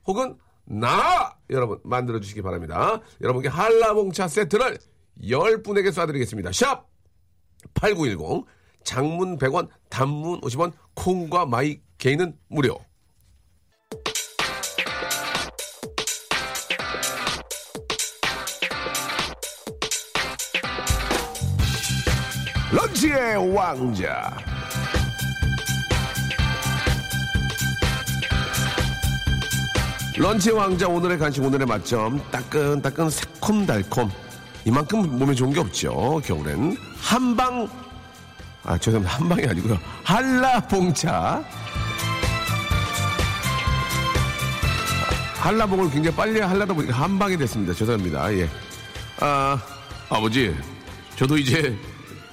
혹은 0.06 0.36
나 0.64 1.36
여러분 1.50 1.78
만들어 1.84 2.20
주시기 2.20 2.40
바랍니다. 2.42 3.00
여러분께 3.20 3.48
한라봉차 3.48 4.28
세트를 4.28 4.78
10분에게 5.22 5.90
쏴드리겠습니다. 5.90 6.52
샵 6.52 6.88
8910 7.74 8.44
장문 8.84 9.38
100원, 9.38 9.68
단문 9.88 10.40
50원, 10.40 10.72
콩과 10.94 11.46
마이 11.46 11.80
K는 11.98 12.36
무료. 12.48 12.78
런치의 22.72 23.54
왕자. 23.54 24.36
런치의 30.18 30.56
왕자 30.56 30.88
오늘의 30.88 31.18
간식 31.18 31.42
오늘의 31.42 31.66
맛점 31.66 32.22
따끈따끈 32.30 33.10
새콤달콤 33.10 34.10
이만큼 34.64 35.18
몸에 35.18 35.34
좋은 35.34 35.52
게 35.52 35.60
없죠 35.60 36.20
겨울엔. 36.24 36.76
한방 37.00 37.68
아 38.64 38.78
죄송합니다. 38.78 39.16
한방이 39.18 39.46
아니고요. 39.48 39.78
한라봉차. 40.04 41.42
한라봉을 45.40 45.90
굉장히 45.90 46.16
빨리 46.16 46.40
하려다 46.40 46.72
보니까 46.72 46.94
한방이 46.96 47.36
됐습니다. 47.36 47.74
죄송합니다. 47.74 48.32
예. 48.34 48.48
아 49.20 49.58
아버지 50.08 50.54
저도 51.16 51.36
이제 51.36 51.76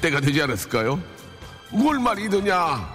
때가 0.01 0.19
되지 0.21 0.41
않았을까요? 0.43 1.00
뭘 1.71 1.98
말이더냐? 2.00 2.88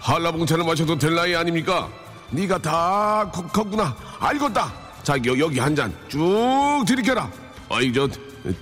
한라봉차를 0.00 0.64
마셔도 0.64 0.98
될 0.98 1.14
나이 1.14 1.34
아닙니까? 1.34 1.88
네가 2.30 2.58
다 2.58 3.30
컸- 3.32 3.50
컸구나. 3.52 3.96
알겠다. 4.20 4.70
자 5.02 5.14
여, 5.26 5.38
여기 5.38 5.58
한 5.58 5.74
잔 5.74 5.94
쭉 6.08 6.84
들이켜라. 6.86 7.30
아이 7.70 7.90
저 7.92 8.06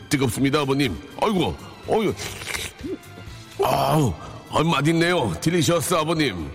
뜨겁습니다 0.09 0.61
아버님. 0.61 0.97
아이고 1.21 1.57
어유 1.89 2.15
아우 3.65 4.15
아, 4.51 4.63
맛있네요. 4.63 5.33
딜리셔스 5.41 5.95
아버님. 5.95 6.51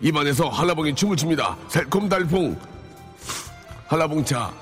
입안에서 0.00 0.48
한라봉이 0.48 0.94
춤을 0.94 1.16
춥니다. 1.16 1.56
새콤달콤 1.68 2.58
한라봉차. 3.88 4.52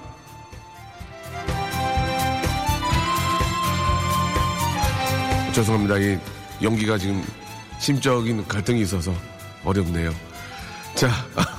죄송합니다. 5.53 5.99
이 5.99 6.19
연기가 6.63 6.99
지금 6.99 7.25
심적인 7.79 8.47
갈등이 8.49 8.83
있어서 8.83 9.15
어렵네요. 9.65 10.13
자, 10.95 11.09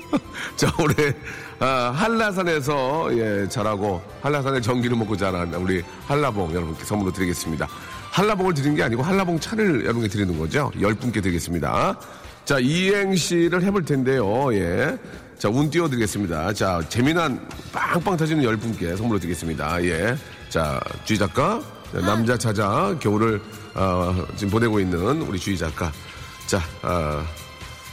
자 0.56 0.72
올해 0.78 1.12
아, 1.60 1.92
한라산에서 1.94 3.08
예, 3.18 3.48
자라고 3.48 4.02
한라산의 4.22 4.62
전기를 4.62 4.96
먹고 4.96 5.16
자란 5.16 5.52
우리 5.54 5.82
한라봉 6.06 6.54
여러분께 6.54 6.84
선물로 6.84 7.12
드리겠습니다. 7.12 7.68
한라봉을 8.10 8.54
드리는 8.54 8.76
게 8.76 8.82
아니고 8.82 9.02
한라봉 9.02 9.40
차를 9.40 9.82
여러분께 9.82 10.08
드리는 10.08 10.38
거죠. 10.38 10.70
열 10.80 10.94
분께 10.94 11.20
드리겠습니다. 11.20 11.98
자 12.44 12.58
이행시를 12.58 13.62
해볼 13.62 13.84
텐데요. 13.84 14.54
예. 14.54 14.98
자, 15.38 15.48
운 15.48 15.70
띄워드리겠습니다. 15.70 16.52
자, 16.52 16.82
재미난 16.88 17.48
빵빵 17.72 18.16
터지는 18.16 18.42
열 18.42 18.56
분께 18.56 18.96
선물로 18.96 19.20
드리겠습니다. 19.20 19.84
예. 19.84 20.16
자, 20.48 20.80
주희 21.04 21.16
작가, 21.16 21.62
자, 21.92 22.00
남자 22.00 22.36
찾아 22.36 22.96
겨울을 22.98 23.40
어, 23.74 24.26
지금 24.34 24.50
보내고 24.50 24.80
있는 24.80 25.22
우리 25.22 25.38
주희 25.38 25.56
작가. 25.56 25.92
자, 26.48 26.58
어, 26.82 27.24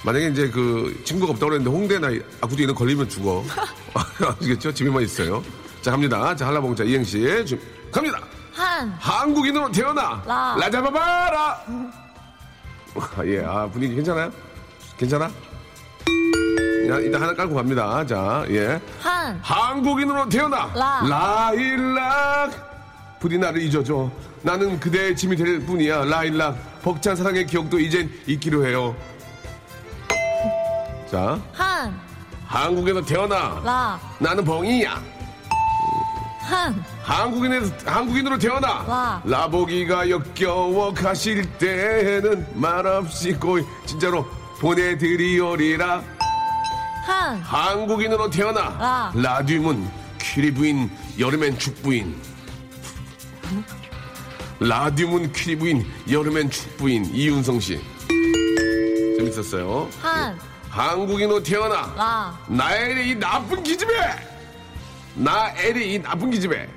만약에 0.05 0.27
이제 0.27 0.49
그 0.51 1.01
친구가 1.03 1.31
없다고 1.31 1.49
그랬는데 1.49 1.75
홍대나 1.75 2.09
아구두에는 2.41 2.75
걸리면 2.75 3.09
죽어. 3.09 3.43
아시겠죠? 4.39 4.71
집에만 4.71 5.01
있어요. 5.01 5.43
자, 5.81 5.89
갑니다. 5.91 6.35
자, 6.35 6.47
한라봉자 6.47 6.83
이행시. 6.83 7.43
주- 7.45 7.57
갑니다. 7.91 8.19
한, 8.53 8.89
한국인으로 8.99 9.71
태어나. 9.71 10.21
라. 10.25 10.55
라잡아봐라. 10.59 11.61
아, 12.97 13.25
예, 13.25 13.43
아, 13.43 13.67
분위기 13.67 13.95
괜찮아요? 13.95 14.31
괜찮아? 14.97 15.25
야, 15.25 16.99
일단 16.99 17.21
하나 17.23 17.33
깔고 17.33 17.55
갑니다. 17.55 18.05
자, 18.05 18.45
예. 18.49 18.79
한, 19.01 19.39
한국인으로 19.41 20.29
태어나. 20.29 20.71
라. 20.75 21.01
라일락. 21.09 23.17
부디 23.19 23.39
나를 23.39 23.59
잊어줘. 23.59 24.11
나는 24.43 24.79
그대의 24.79 25.15
짐이 25.15 25.35
될 25.35 25.59
뿐이야. 25.65 26.05
라일락. 26.05 26.83
벅찬 26.83 27.15
사랑의 27.15 27.47
기억도 27.47 27.79
이젠 27.79 28.07
잊기로 28.27 28.67
해요. 28.67 28.95
자, 31.15 31.39
한, 31.53 31.97
한국에서 32.45 32.99
태어나. 33.01 33.61
라, 33.63 33.99
나는 34.19 34.43
벙이야. 34.43 35.01
한, 36.41 36.83
한국인에서 37.03 37.73
한국인으로 37.85 38.37
태어나 38.37 38.83
와. 38.85 39.21
라보기가 39.23 40.09
역겨워 40.09 40.93
가실 40.93 41.49
때는 41.57 42.45
말없이 42.53 43.31
고 43.31 43.59
진짜로 43.85 44.25
보내드리오리라. 44.59 46.03
한, 47.05 47.37
한국인으로 47.37 48.29
태어나 48.29 48.61
와. 48.77 49.11
라듐은 49.15 49.89
퀴리부인 50.19 50.91
여름엔 51.17 51.57
죽부인. 51.57 52.13
라듐은 54.59 55.31
퀴리부인 55.31 55.89
여름엔 56.11 56.49
죽부인. 56.49 57.05
이윤성 57.05 57.61
씨. 57.61 57.79
재밌었어요? 59.17 59.87
한, 60.01 60.37
한국인으로 60.75 61.41
태어나 61.41 61.93
라, 61.95 62.37
나의 62.47 63.09
이 63.09 63.15
나쁜 63.15 63.63
기집애! 63.63 63.93
나 65.15 65.53
애리 65.57 65.93
이 65.93 66.01
나쁜 66.01 66.29
기집애! 66.29 66.67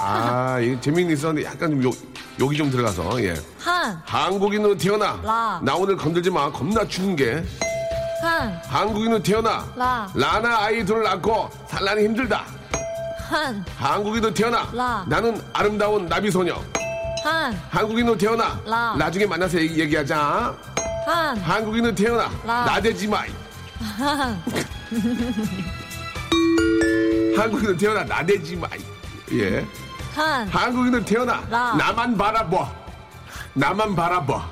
아, 0.00 0.60
이거 0.60 0.80
재미는 0.80 1.12
있었는데 1.12 1.48
약간 1.48 1.70
좀 1.70 1.82
욕, 1.82 1.94
욕이 2.38 2.56
좀 2.56 2.70
들어가서, 2.70 3.22
예. 3.24 3.34
한, 3.58 4.00
한국인으로 4.04 4.76
태어나. 4.76 5.18
라. 5.22 5.60
나 5.62 5.74
오늘 5.76 5.96
건들지 5.96 6.28
마. 6.30 6.50
겁나 6.50 6.86
추운 6.86 7.14
게. 7.14 7.44
한, 8.20 8.60
한국인으로 8.66 9.22
태어나. 9.22 9.64
라. 9.76 10.08
라나 10.14 10.62
아이들을 10.64 11.02
낳고 11.04 11.50
살라니 11.68 12.04
힘들다. 12.04 12.44
한, 13.28 13.64
한국인으로 13.76 14.34
태어나. 14.34 14.68
라. 14.72 15.04
나는 15.08 15.40
아름다운 15.52 16.06
나비소녀. 16.06 16.60
한, 17.22 17.52
한국인으로 17.70 18.18
태어나. 18.18 18.60
라. 18.66 18.96
나중에 18.98 19.26
만나서 19.26 19.58
얘기, 19.60 19.80
얘기하자. 19.80 20.56
한, 21.06 21.36
한국인으로 21.38 21.94
태어나. 21.94 22.30
라. 22.44 22.64
나대지 22.64 23.06
마. 23.08 23.22
한, 23.80 24.42
한국인으로 27.36 27.76
태어나. 27.76 28.04
나대지 28.04 28.56
마. 28.56 28.68
예. 29.32 29.66
한, 30.14 30.46
한국인은 30.48 31.04
태어나 31.04 31.42
라. 31.48 31.74
나만 31.74 32.16
바라봐 32.18 32.70
나만 33.54 33.96
바라봐 33.96 34.46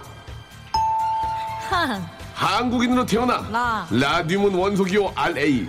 한, 1.69 2.09
한국인으로 2.35 3.04
태어나 3.04 3.45
라. 3.50 3.87
라듐은 3.90 4.54
원소기호 4.54 5.12
RA 5.14 5.69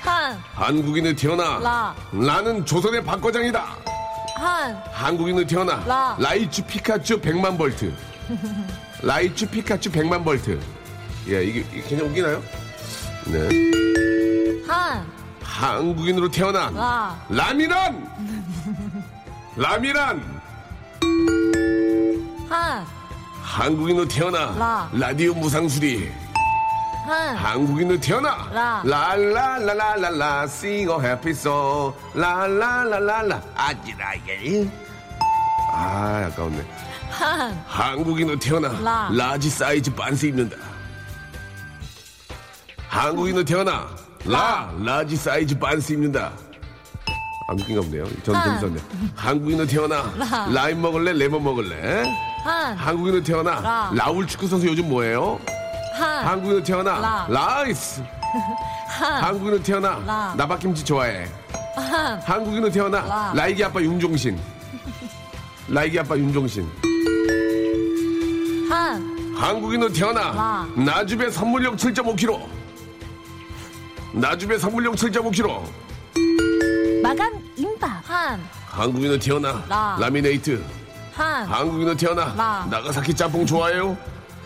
한, 0.00 0.36
한국인으로 0.54 1.14
태어나 1.14 1.58
라. 1.60 1.94
나는 2.10 2.66
조선의 2.66 3.04
박과장이다 3.04 3.64
한, 4.34 4.82
한국인을 4.92 5.46
태어나 5.46 5.76
라. 5.86 6.16
라이츄 6.18 6.64
피카츄 6.64 7.20
100만 7.20 7.56
볼트 7.56 7.94
라이츄 9.02 9.46
피카츄 9.46 9.90
100만 9.90 10.24
볼트. 10.24 10.60
예 11.28 11.42
이게, 11.44 11.60
이게 11.72 11.82
그냥 11.82 12.06
웃기나요? 12.06 12.42
네. 13.26 13.48
한, 14.66 15.06
한국인으로 15.42 16.30
태어나 16.30 16.70
라. 16.70 17.20
라미란! 17.28 18.08
라미란! 19.56 20.40
한, 22.48 22.86
한국인으로 23.42 24.08
태어나 24.08 24.38
라. 24.56 24.90
라디오 24.92 25.34
무상수리. 25.34 26.10
한, 27.06 27.36
한국인으로 27.36 28.00
태어나 28.00 28.48
라. 28.52 28.82
라라라라라라 28.84 30.46
sing 30.46 31.00
a 31.00 31.09
happy 31.09 31.56
song 31.56 31.94
라라라라라 32.14 33.42
아지라예 33.56 34.68
아 35.72 36.28
아까웠네 36.30 36.62
한, 37.10 37.52
한국인으로 37.66 38.38
태어나 38.38 38.68
라. 38.80 39.10
라지 39.12 39.50
사이즈 39.50 39.92
반스 39.94 40.26
입는다 40.26 40.56
한국인으로 42.88 43.44
태어나 43.44 43.88
라 44.24 44.70
라 44.84 45.04
지 45.06 45.16
사이즈 45.16 45.58
반스 45.58 45.92
입는다 45.94 46.32
안 47.48 47.58
웃긴가 47.58 47.80
보네요 47.82 48.04
전 48.22 48.34
한. 48.34 48.60
재밌었네 48.60 48.80
한국인으로 49.16 49.66
태어나 49.66 50.12
라. 50.16 50.46
라임 50.52 50.80
먹을래 50.82 51.12
레몬 51.14 51.42
먹을래 51.42 52.04
한, 52.44 52.76
한국인으로 52.76 53.22
태어나 53.22 53.60
라. 53.60 53.90
라울 53.94 54.26
축구 54.26 54.46
선수 54.46 54.66
요즘 54.66 54.88
뭐예요? 54.88 55.38
한, 55.94 56.26
한국인으로 56.26 56.62
태어나 56.62 56.98
라. 56.98 57.26
라이스 57.28 58.02
한, 58.88 59.24
한국인으로 59.24 59.62
태어나 59.62 59.98
라. 60.06 60.34
나박김치 60.36 60.84
좋아해 60.84 61.26
한, 61.76 62.20
한국인으로 62.20 62.70
태어나 62.70 63.00
라. 63.02 63.32
라익이 63.34 63.64
아빠 63.64 63.80
윤종신 63.80 64.38
라익이 65.68 65.98
아빠 65.98 66.16
윤종신 66.16 66.68
한, 68.70 69.34
한국인으로 69.36 69.92
태어나 69.92 70.30
라. 70.30 70.68
나주배 70.76 71.28
선물용 71.30 71.74
7.5kg 71.76 72.46
나주배 74.12 74.58
선물용 74.58 74.94
7.5kg 74.94 75.68
마감 77.02 77.32
임박. 77.56 78.00
한, 78.08 78.40
한국인으로 78.68 79.18
태어나 79.18 79.64
라. 79.68 79.96
라미네이트 79.98 80.64
한, 81.12 81.44
한국인은 81.46 81.96
태어나 81.96 82.32
나. 82.34 82.64
나가사키 82.70 83.12
짬뽕 83.12 83.44
좋아해요? 83.44 83.96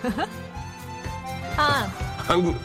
한, 1.54 1.90
한국 2.16 2.56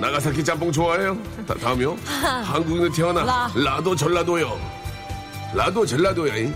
나가사키 0.00 0.44
짬뽕 0.44 0.70
좋아해요? 0.70 1.18
다, 1.46 1.54
다음이요. 1.54 1.96
한국인은 2.44 2.92
태어나 2.92 3.24
라. 3.24 3.50
라도 3.54 3.96
전라도요. 3.96 4.58
라도 5.54 5.84
전라도야. 5.84 6.36
이. 6.36 6.52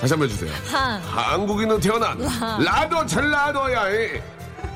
다시 0.00 0.12
한 0.12 0.18
번 0.20 0.28
해주세요. 0.28 0.50
한, 0.70 1.00
한국인은 1.02 1.80
태어나 1.80 2.14
라도 2.62 3.06
전라도야. 3.06 3.90
이. 3.90 4.20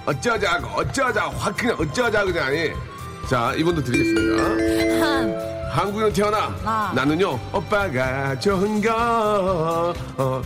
어쩌자고 0.06 0.66
어쩌자 0.80 1.28
확 1.28 1.56
그냥 1.56 1.76
어쩌자 1.78 2.24
그냥. 2.24 2.54
이. 2.54 2.72
자 3.28 3.52
이분도 3.54 3.82
드리겠습니다. 3.84 5.04
한, 5.06 5.70
한국인은 5.70 6.12
태어나 6.14 6.48
나. 6.64 6.92
나는요 6.94 7.38
오빠가 7.52 8.38
좋은가 8.40 9.92
어, 10.16 10.42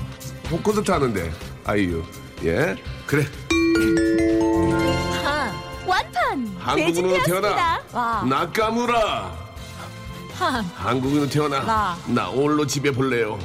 콘서트 0.64 0.90
하는데 0.90 1.32
아이유 1.64 2.02
예 2.44 2.74
그래 3.06 3.24
한, 5.22 5.52
완판! 5.86 6.56
한국인은 6.58 7.22
태어나 7.22 7.78
라. 7.92 8.24
나까무라 8.28 9.30
한, 10.34 10.64
한국인은 10.74 11.28
태어나 11.28 11.60
나. 11.60 11.96
나 12.06 12.28
오늘로 12.28 12.66
집에 12.66 12.90
볼래요 12.90 13.38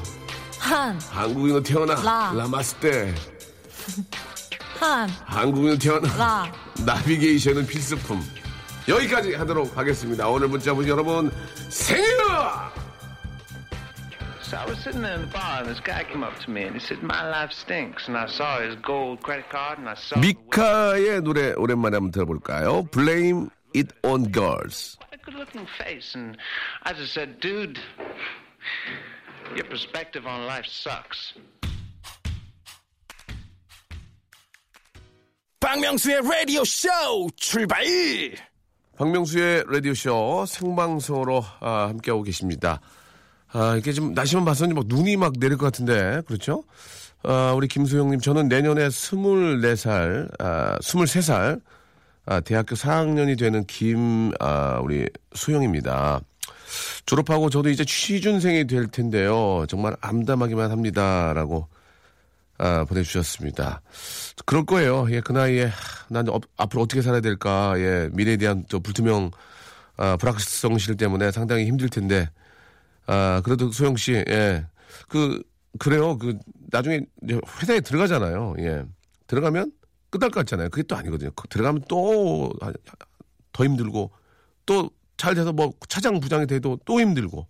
한, 0.68 1.00
한국인은 1.00 1.64
태어나 1.64 1.96
라. 2.04 2.34
라마스테 2.36 3.16
한, 4.80 5.10
한국인은 5.26 5.80
태어나 5.80 6.18
라. 6.18 6.52
나비게이션은 6.86 7.66
필수품 7.68 8.22
여기까지 8.90 9.34
하도록 9.36 9.76
하겠습니다 9.78 10.28
오늘 10.28 10.50
문자 10.50 10.74
보신 10.74 10.90
여러분 10.92 11.32
생일 11.70 12.06
So 14.42 14.56
I 14.58 14.66
was 14.66 14.78
sitting 14.80 15.02
there 15.02 15.16
in 15.16 15.24
the 15.28 15.34
bar, 15.34 15.60
and 15.60 15.68
this 15.68 15.82
guy 15.84 16.06
came 16.08 16.24
up 16.24 16.40
to 16.46 16.50
me, 16.50 16.64
and 16.64 16.72
he 16.74 16.80
said, 16.80 17.04
"My 17.04 17.20
life 17.28 17.52
stinks." 17.52 18.08
And 18.08 18.16
I 18.16 18.28
saw 18.32 18.62
his 18.64 18.80
gold 18.82 19.20
credit 19.22 19.50
card, 19.52 19.80
and 19.80 19.90
I 19.90 19.96
saw 20.00 20.22
미카의 20.24 21.20
노래 21.22 21.52
오랜만에 21.52 21.98
한번 21.98 22.12
들어볼까요? 22.12 22.84
Blame 22.92 23.50
it 23.76 23.92
on 24.08 24.32
girls 24.32 24.96
what 25.04 25.12
a 25.12 25.20
good-looking 25.20 25.68
face, 25.76 26.16
and 26.16 26.38
I 26.84 26.94
just 26.96 27.12
said, 27.12 27.42
"Dude, 27.42 27.76
your 29.56 29.68
perspective 29.68 30.28
on 30.28 30.46
life 30.46 30.68
sucks." 30.68 31.36
박명수의 35.60 36.22
라디오 36.24 36.64
쇼 36.64 36.90
출발! 37.36 37.84
박명수의 38.98 39.66
라디오 39.68 39.94
쇼 39.94 40.46
생방송으로 40.48 41.44
아, 41.60 41.88
함께하고 41.90 42.24
계십니다. 42.24 42.80
아, 43.52 43.74
이렇게 43.74 43.92
좀 43.94 44.14
날씨만 44.14 44.46
봐서는 44.46 44.76
막 44.76 44.86
눈이 44.88 45.18
막 45.18 45.34
내릴 45.40 45.58
것 45.58 45.66
같은데, 45.66 46.22
그렇죠? 46.26 46.64
아, 47.24 47.54
우리 47.56 47.68
김수영님, 47.68 48.20
저는 48.20 48.48
내년에 48.48 48.88
24살, 48.88 50.30
아, 50.40 50.78
23살, 50.80 51.62
아, 52.26 52.40
대학교 52.42 52.76
4학년이 52.76 53.38
되는 53.38 53.66
김, 53.66 54.32
아, 54.40 54.80
우리 54.82 55.08
수영입니다. 55.34 56.22
졸업하고 57.06 57.50
저도 57.50 57.70
이제 57.70 57.86
취준생이 57.86 58.68
될 58.68 58.88
텐데요. 58.88 59.66
정말 59.68 59.96
암담하기만 60.02 60.72
합니다. 60.72 61.34
라고 61.34 61.68
아, 62.58 62.86
보내주셨습니다. 62.86 63.82
그럴 64.46 64.66
거예요. 64.66 65.08
예, 65.12 65.22
그 65.22 65.32
나이에 65.32 65.66
하, 65.66 65.72
난 66.10 66.28
어- 66.30 66.40
앞으로 66.58 66.82
어떻게 66.84 67.02
살아야 67.02 67.22
될까. 67.22 67.74
예, 67.78 68.10
미래에 68.14 68.38
대한 68.38 68.66
저 68.68 68.80
불투명 68.80 69.32
아, 69.98 70.18
불확실성실 70.18 70.96
때문에 70.98 71.32
상당히 71.32 71.66
힘들 71.66 71.90
텐데. 71.90 72.30
아, 73.06 73.42
그래도 73.46 73.72
소영 73.72 73.96
씨, 73.96 74.14
예, 74.28 74.66
그 75.08 75.42
그래요. 75.80 76.18
그 76.18 76.38
나중에 76.72 77.02
회사에 77.62 77.80
들어가잖아요. 77.82 78.56
예, 78.60 78.84
들어가면 79.28 79.72
끝날 80.10 80.30
것 80.30 80.40
같잖아요. 80.42 80.70
그게 80.70 80.84
또 80.84 80.96
아니거든요. 80.96 81.32
그 81.36 81.48
들어가면 81.48 81.84
또 81.88 82.52
더 83.58 83.66
힘들고 83.66 84.12
또 84.68 84.90
잘 85.18 85.36
돼서 85.36 85.52
뭐 85.54 85.74
차장 85.90 86.20
부장이 86.20 86.48
돼도 86.48 86.80
또 86.86 87.00
힘들고 87.00 87.48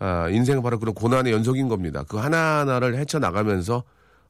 아, 0.00 0.28
인생은 0.28 0.62
바로 0.62 0.78
그런 0.78 0.94
고난의 0.94 1.32
연속인 1.32 1.68
겁니다. 1.68 2.04
그 2.08 2.16
하나하나를 2.18 2.96
헤쳐나가면서 2.96 3.82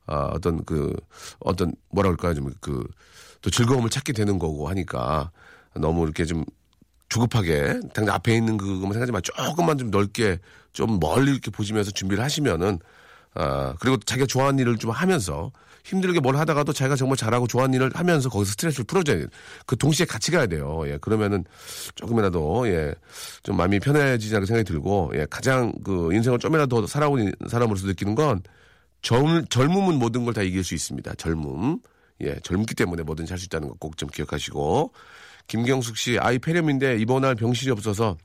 아, 0.06 0.30
어떤 0.32 0.64
그 0.64 0.94
어떤 1.40 1.72
뭐라 1.90 2.10
그럴까요? 2.10 2.34
좀 2.34 2.52
그 2.60 2.88
또 3.40 3.50
즐거움을 3.50 3.88
찾게 3.90 4.12
되는 4.14 4.38
거고 4.38 4.68
하니까 4.68 5.30
너무 5.76 6.02
이렇게 6.02 6.24
좀 6.24 6.44
주급하게 7.08 7.80
당장 7.94 8.16
앞에 8.16 8.34
있는 8.36 8.56
그것만 8.56 8.92
생각하지 8.94 9.12
말고 9.12 9.22
조금만 9.22 9.78
좀 9.78 9.90
넓게 9.90 10.38
좀 10.72 10.98
멀리 11.00 11.30
이렇게 11.30 11.50
보시면서 11.50 11.90
준비를 11.92 12.22
하시면은 12.22 12.80
아 13.34 13.74
그리고 13.80 13.96
자기가 13.98 14.26
좋아하는 14.26 14.58
일을 14.58 14.76
좀 14.78 14.90
하면서 14.90 15.52
힘들게 15.84 16.20
뭘 16.20 16.36
하다가도 16.36 16.72
자기가 16.72 16.96
정말 16.96 17.16
잘하고 17.16 17.46
좋아하는 17.46 17.74
일을 17.74 17.90
하면서 17.94 18.28
거기서 18.28 18.50
스트레스를 18.52 18.84
풀어줘야 18.84 19.16
돼요. 19.16 19.26
그 19.66 19.76
동시에 19.76 20.04
같이 20.06 20.30
가야 20.30 20.46
돼요. 20.46 20.82
예 20.86 20.98
그러면은 20.98 21.44
조금이라도 21.94 22.68
예 22.68 22.94
좀 23.42 23.56
마음이 23.56 23.80
편해지지 23.80 24.34
않을 24.36 24.46
생각이 24.46 24.64
들고 24.66 25.12
예 25.14 25.26
가장 25.30 25.72
그 25.84 26.12
인생을 26.12 26.38
좀이라도 26.38 26.82
더 26.82 26.86
살아온 26.86 27.32
사람으로서 27.48 27.86
느끼는 27.86 28.14
건 28.14 28.42
젊, 29.02 29.44
젊음은 29.48 29.98
모든 29.98 30.24
걸 30.24 30.34
다 30.34 30.42
이길 30.42 30.64
수 30.64 30.74
있습니다. 30.74 31.14
젊음. 31.14 31.78
예, 32.20 32.34
젊기 32.42 32.74
때문에 32.74 33.04
뭐든지 33.04 33.32
할 33.32 33.38
수 33.38 33.46
있다는 33.46 33.68
거 33.68 33.74
꼭 33.78 33.96
좀 33.96 34.08
기억하시고. 34.08 34.92
김경숙 35.46 35.96
씨, 35.96 36.18
아이 36.18 36.38
폐렴인데 36.40 36.98
입원할 36.98 37.34
병실이 37.36 37.70
없어서 37.70 38.16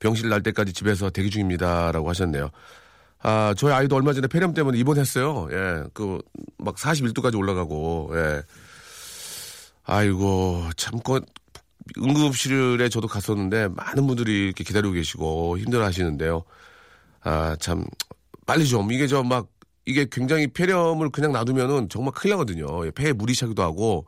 병실 0.00 0.28
날 0.28 0.42
때까지 0.42 0.72
집에서 0.72 1.10
대기 1.10 1.30
중입니다라고 1.30 2.08
하셨네요. 2.08 2.50
아, 3.26 3.54
저희 3.56 3.72
아이도 3.72 3.96
얼마 3.96 4.12
전에 4.12 4.26
폐렴 4.28 4.52
때문에 4.52 4.76
입원했어요. 4.78 5.48
예, 5.50 5.84
그, 5.94 6.18
막 6.58 6.76
41도까지 6.76 7.38
올라가고, 7.38 8.10
예. 8.16 8.42
아이고, 9.84 10.64
참, 10.76 11.00
그, 11.00 11.20
응급실에 11.96 12.90
저도 12.90 13.08
갔었는데, 13.08 13.68
많은 13.68 14.06
분들이 14.06 14.44
이렇게 14.44 14.62
기다리고 14.62 14.92
계시고, 14.92 15.56
힘들어 15.56 15.86
하시는데요. 15.86 16.44
아, 17.22 17.56
참, 17.60 17.86
빨리 18.44 18.66
좀, 18.66 18.92
이게 18.92 19.06
저 19.06 19.22
막, 19.22 19.48
이게 19.86 20.06
굉장히 20.12 20.46
폐렴을 20.46 21.08
그냥 21.08 21.32
놔두면은 21.32 21.88
정말 21.88 22.12
큰일 22.12 22.32
나거든요. 22.32 22.84
예, 22.86 22.90
폐에 22.90 23.14
물이 23.14 23.34
차기도 23.34 23.62
하고, 23.62 24.06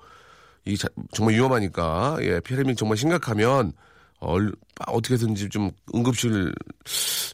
이 0.66 0.76
정말 1.14 1.36
위험하니까, 1.36 2.18
예, 2.20 2.40
폐렴이 2.40 2.76
정말 2.76 2.98
심각하면, 2.98 3.72
얼, 4.18 4.52
어떻게든지 4.86 5.48
좀 5.50 5.70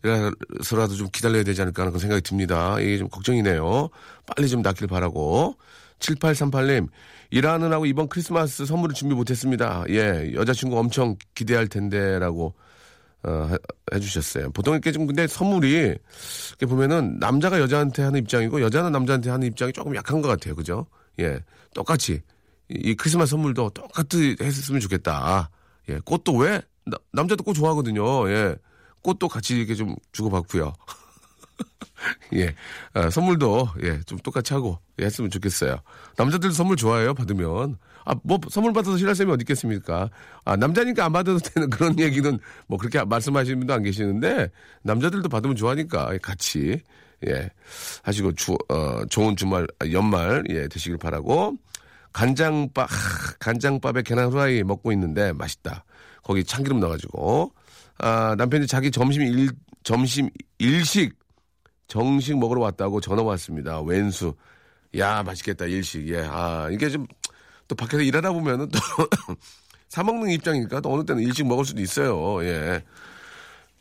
응급실에서라도 0.02 0.94
좀 0.96 1.08
기다려야 1.12 1.44
되지 1.44 1.62
않을까 1.62 1.82
하는 1.82 1.92
그런 1.92 2.00
생각이 2.00 2.22
듭니다. 2.22 2.78
이게 2.80 2.98
좀 2.98 3.08
걱정이네요. 3.08 3.88
빨리 4.26 4.48
좀 4.48 4.62
낫길 4.62 4.86
바라고. 4.88 5.56
7838님, 6.00 6.88
일하느라고 7.30 7.86
이번 7.86 8.08
크리스마스 8.08 8.66
선물을 8.66 8.94
준비 8.94 9.14
못했습니다. 9.14 9.84
예, 9.90 10.32
여자친구 10.34 10.76
엄청 10.76 11.16
기대할 11.36 11.68
텐데, 11.68 12.18
라고, 12.18 12.54
어, 13.22 13.48
해- 13.52 13.56
해주셨어요. 13.94 14.50
보통 14.50 14.74
이렇게 14.74 14.90
좀 14.90 15.06
근데 15.06 15.28
선물이, 15.28 15.68
이렇게 15.70 16.66
보면은 16.66 17.18
남자가 17.20 17.60
여자한테 17.60 18.02
하는 18.02 18.18
입장이고, 18.18 18.60
여자는 18.62 18.90
남자한테 18.90 19.30
하는 19.30 19.46
입장이 19.46 19.72
조금 19.72 19.94
약한 19.94 20.20
것 20.20 20.26
같아요. 20.28 20.56
그죠? 20.56 20.86
예, 21.20 21.38
똑같이. 21.72 22.20
이, 22.68 22.74
이 22.90 22.94
크리스마스 22.96 23.30
선물도 23.30 23.70
똑같이 23.70 24.36
했으면 24.40 24.80
좋겠다. 24.80 25.50
예, 25.88 26.00
꽃도 26.04 26.34
왜? 26.38 26.60
나- 26.84 26.98
남자도 27.12 27.44
꽃 27.44 27.54
좋아하거든요. 27.54 28.28
예. 28.30 28.56
꽃도 29.02 29.28
같이 29.28 29.56
이렇게 29.56 29.74
좀 29.74 29.96
주고받고요. 30.12 30.72
예. 32.34 32.54
아, 32.94 33.10
선물도, 33.10 33.68
예, 33.82 34.00
좀 34.02 34.18
똑같이 34.18 34.52
하고, 34.54 34.78
예, 35.00 35.04
했으면 35.04 35.30
좋겠어요. 35.30 35.76
남자들도 36.16 36.52
선물 36.54 36.76
좋아해요, 36.76 37.14
받으면. 37.14 37.76
아, 38.04 38.14
뭐, 38.24 38.38
선물 38.50 38.72
받아서 38.72 38.96
사람이 38.98 39.30
어디 39.32 39.42
있겠습니까? 39.42 40.10
아, 40.44 40.56
남자니까 40.56 41.04
안 41.04 41.12
받아도 41.12 41.38
되는 41.54 41.70
그런 41.70 41.98
얘기는 41.98 42.38
뭐 42.66 42.78
그렇게 42.78 43.02
말씀하시는 43.04 43.58
분도 43.58 43.74
안 43.74 43.82
계시는데, 43.82 44.50
남자들도 44.82 45.28
받으면 45.28 45.56
좋아하니까, 45.56 46.12
예, 46.14 46.18
같이, 46.18 46.80
예, 47.28 47.50
하시고, 48.02 48.32
주, 48.32 48.56
어, 48.68 49.04
좋은 49.06 49.36
주말, 49.36 49.66
아, 49.78 49.86
연말, 49.92 50.42
예, 50.48 50.66
되시길 50.68 50.98
바라고. 50.98 51.56
간장밥, 52.12 52.90
하, 52.90 52.96
간장밥에 53.38 54.02
계란 54.02 54.30
후라이 54.30 54.62
먹고 54.64 54.92
있는데 54.92 55.32
맛있다. 55.32 55.84
거기 56.22 56.44
참기름 56.44 56.80
넣어가지고. 56.80 57.52
아, 57.98 58.35
남편이 58.37 58.66
자기 58.66 58.90
점심 58.90 59.22
일, 59.22 59.50
점심 59.85 60.28
일식, 60.58 61.14
정식 61.88 62.38
먹으러 62.38 62.61
왔다고 62.62 63.00
전화 63.00 63.22
왔습니다. 63.22 63.80
왼수. 63.82 64.35
야, 64.96 65.22
맛있겠다, 65.22 65.66
일식. 65.66 66.08
예, 66.08 66.26
아, 66.28 66.68
이게 66.70 66.88
좀, 66.88 67.06
또 67.68 67.74
밖에서 67.74 68.02
일하다 68.02 68.32
보면은 68.32 68.68
또, 68.68 68.78
사먹는 69.88 70.30
입장이니까 70.30 70.80
또 70.80 70.92
어느 70.92 71.04
때는 71.04 71.22
일식 71.22 71.46
먹을 71.46 71.64
수도 71.64 71.80
있어요. 71.80 72.42
예. 72.44 72.82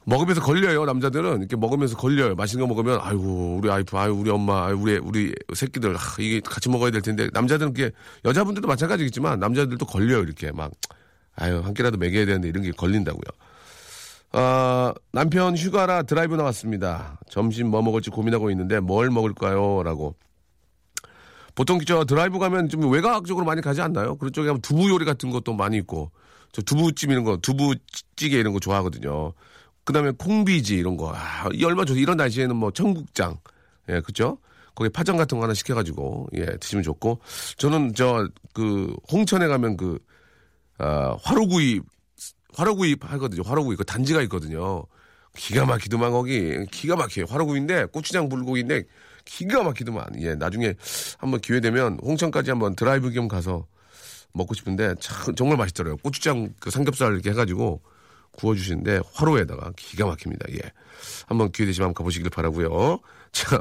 먹으면서 0.06 0.42
걸려요, 0.42 0.86
남자들은. 0.86 1.40
이렇게 1.40 1.56
먹으면서 1.56 1.96
걸려요. 1.96 2.36
맛있는 2.36 2.68
거 2.68 2.74
먹으면, 2.74 3.00
아이고, 3.02 3.58
우리 3.58 3.70
아이프, 3.70 3.96
아유, 3.98 4.14
우리 4.14 4.30
엄마, 4.32 4.66
아유, 4.66 4.78
우리, 4.80 4.98
우리 4.98 5.34
새끼들, 5.54 5.96
아, 5.96 6.00
이게 6.20 6.40
같이 6.40 6.70
먹어야 6.70 6.92
될 6.92 7.02
텐데. 7.02 7.30
남자들은 7.32 7.74
그게, 7.74 7.92
여자분들도 8.26 8.68
마찬가지겠지만, 8.68 9.40
남자들도 9.40 9.86
걸려요, 9.86 10.24
이렇게. 10.24 10.52
막, 10.52 10.72
아유, 11.42 11.60
한 11.64 11.74
끼라도 11.74 11.98
먹여야 11.98 12.26
되는데, 12.26 12.48
이런 12.48 12.64
게 12.64 12.72
걸린다고요. 12.72 13.24
아, 14.34 14.94
남편 15.12 15.58
휴가라 15.58 16.04
드라이브 16.04 16.36
나왔습니다. 16.36 17.20
점심 17.30 17.68
뭐 17.68 17.82
먹을지 17.82 18.10
고민하고 18.10 18.50
있는데 18.52 18.80
뭘 18.80 19.10
먹을까요? 19.10 19.84
라고. 19.84 20.16
보통 21.54 21.80
저 21.86 22.06
드라이브 22.06 22.40
가면 22.40 22.70
좀 22.70 22.90
외곽적으로 22.90 23.46
많이 23.46 23.62
가지 23.62 23.82
않나요? 23.82 24.16
그런 24.16 24.32
쪽에 24.32 24.48
가면 24.48 24.62
두부 24.62 24.90
요리 24.90 25.04
같은 25.04 25.32
것도 25.32 25.54
많이 25.54 25.78
있고. 25.78 26.12
저 26.54 26.62
두부찜 26.62 27.12
이런 27.12 27.24
거, 27.24 27.38
두부찌개 27.38 28.38
이런 28.38 28.54
거 28.54 28.60
좋아하거든요. 28.60 29.34
그 29.84 29.94
다음에 29.94 30.12
콩비지 30.12 30.78
이런 30.78 30.96
거. 30.96 31.14
아, 31.14 31.50
이 31.54 31.66
얼마 31.66 31.84
좋 31.86 31.98
이런 31.98 32.18
날씨에는 32.18 32.56
뭐 32.56 32.72
청국장. 32.72 33.38
예, 33.90 34.00
그죠? 34.00 34.38
거기 34.76 34.90
파전 34.90 35.18
같은 35.18 35.38
거 35.38 35.44
하나 35.44 35.54
시켜가지고, 35.54 36.30
예, 36.36 36.46
드시면 36.46 36.84
좋고. 36.84 37.20
저는 37.58 37.94
저, 37.96 38.28
그, 38.54 38.96
홍천에 39.12 39.48
가면 39.48 39.76
그, 39.76 40.00
아, 40.82 41.16
화로구이, 41.22 41.80
화로구이 42.56 42.96
하거든요. 43.00 43.44
화로구이. 43.44 43.76
그 43.76 43.86
단지가 43.86 44.22
있거든요. 44.24 44.84
기가 45.36 45.66
막히더만 45.66 46.12
거기. 46.12 46.66
기가 46.72 46.96
막혀요. 46.96 47.26
화로구이인데, 47.30 47.86
고추장 47.86 48.30
불고기인데, 48.30 48.84
기가 49.24 49.64
막히더만. 49.64 50.08
예, 50.22 50.34
나중에 50.34 50.74
한번 51.20 51.40
기회 51.40 51.60
되면 51.60 52.00
홍천까지 52.02 52.50
한번 52.50 52.76
드라이브 52.76 53.12
겸 53.12 53.28
가서 53.28 53.68
먹고 54.34 54.56
싶은데, 54.56 54.96
참, 55.00 55.36
정말 55.36 55.58
맛있더라고요. 55.58 55.98
고추장 55.98 56.50
그 56.60 56.72
삼겹살 56.72 57.14
이렇게 57.14 57.30
해가지고 57.30 57.82
구워주시는데, 58.32 59.02
화로에다가 59.14 59.74
기가 59.78 60.08
막힙니다. 60.08 60.52
예. 60.54 60.72
한번 61.28 61.52
기회 61.52 61.68
되시면 61.68 61.88
한번 61.90 61.94
가보시길 61.96 62.30
바라고요 62.32 63.00
자, 63.32 63.60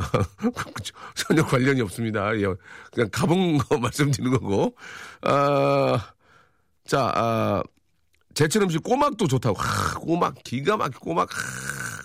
전혀 1.15 1.45
관련이 1.45 1.83
없습니다. 1.83 2.35
예. 2.37 2.47
그냥 2.93 3.11
가본 3.13 3.59
거 3.59 3.77
말씀드리는 3.79 4.39
거고. 4.39 4.75
아, 5.23 6.13
자, 6.91 7.13
아, 7.15 7.63
제철 8.35 8.63
음식 8.65 8.83
꼬막도 8.83 9.29
좋다고. 9.29 9.57
하, 9.61 9.97
꼬막, 10.01 10.35
기가 10.43 10.77
막히 10.77 10.99
꼬막. 10.99 11.29
하. 11.33 12.03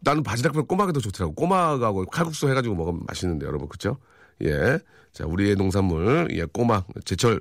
나는 0.00 0.22
바지락보다 0.22 0.66
꼬막이 0.66 0.94
더 0.94 1.00
좋더라고. 1.00 1.34
꼬막하고 1.34 2.06
칼국수 2.06 2.48
해가지고 2.48 2.74
먹으면 2.74 3.02
맛있는데, 3.06 3.44
여러분. 3.44 3.68
그쵸? 3.68 3.98
예. 4.42 4.78
자, 5.12 5.26
우리의 5.26 5.56
농산물, 5.56 6.28
예, 6.30 6.46
꼬막, 6.46 6.86
제철 7.04 7.38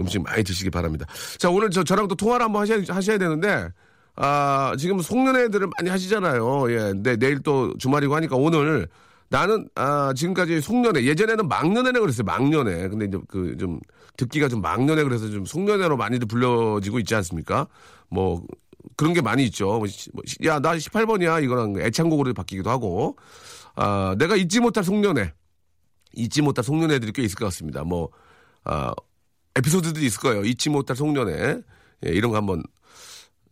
음식 0.00 0.20
많이 0.20 0.42
드시기 0.42 0.68
바랍니다. 0.70 1.06
자, 1.38 1.48
오늘 1.48 1.70
저, 1.70 1.84
저랑 1.84 2.08
또 2.08 2.16
통화를 2.16 2.44
한번 2.44 2.62
하셔야, 2.62 2.82
하셔야 2.88 3.16
되는데, 3.16 3.68
아, 4.16 4.74
지금 4.76 5.00
송년회들을 5.00 5.68
많이 5.78 5.90
하시잖아요. 5.90 6.72
예. 6.72 6.92
네, 6.92 7.14
내일 7.14 7.38
또 7.38 7.72
주말이고 7.78 8.16
하니까 8.16 8.34
오늘 8.34 8.88
나는, 9.28 9.68
아, 9.76 10.12
지금까지 10.12 10.60
송년회, 10.60 11.04
예전에는 11.04 11.46
막년회라 11.46 12.00
그랬어요. 12.00 12.24
막년회. 12.24 12.88
근데 12.88 13.04
이제 13.04 13.18
그 13.28 13.54
좀 13.56 13.78
듣기가 14.16 14.48
좀 14.48 14.60
막년회 14.60 15.02
그래서 15.04 15.28
좀 15.30 15.44
송년회로 15.44 15.96
많이들 15.96 16.26
불려지고 16.26 16.98
있지 17.00 17.14
않습니까? 17.14 17.66
뭐, 18.08 18.44
그런 18.96 19.12
게 19.12 19.20
많이 19.20 19.44
있죠. 19.46 19.66
뭐, 19.78 19.86
시- 19.86 20.10
뭐, 20.12 20.22
시- 20.26 20.36
야, 20.44 20.58
나 20.60 20.74
18번이야. 20.76 21.42
이거랑 21.42 21.74
애창곡으로 21.80 22.34
바뀌기도 22.34 22.70
하고. 22.70 23.16
아, 23.74 24.14
내가 24.18 24.36
잊지 24.36 24.60
못할 24.60 24.84
송년회. 24.84 25.32
잊지 26.14 26.42
못할 26.42 26.64
송년회들이 26.64 27.12
꽤 27.12 27.22
있을 27.22 27.36
것 27.36 27.44
같습니다. 27.46 27.84
뭐, 27.84 28.10
아, 28.64 28.92
에피소드들이 29.56 30.06
있을 30.06 30.20
거예요. 30.20 30.44
잊지 30.44 30.70
못할 30.70 30.96
송년회. 30.96 31.60
예, 32.06 32.10
이런 32.10 32.30
거 32.30 32.36
한번 32.36 32.62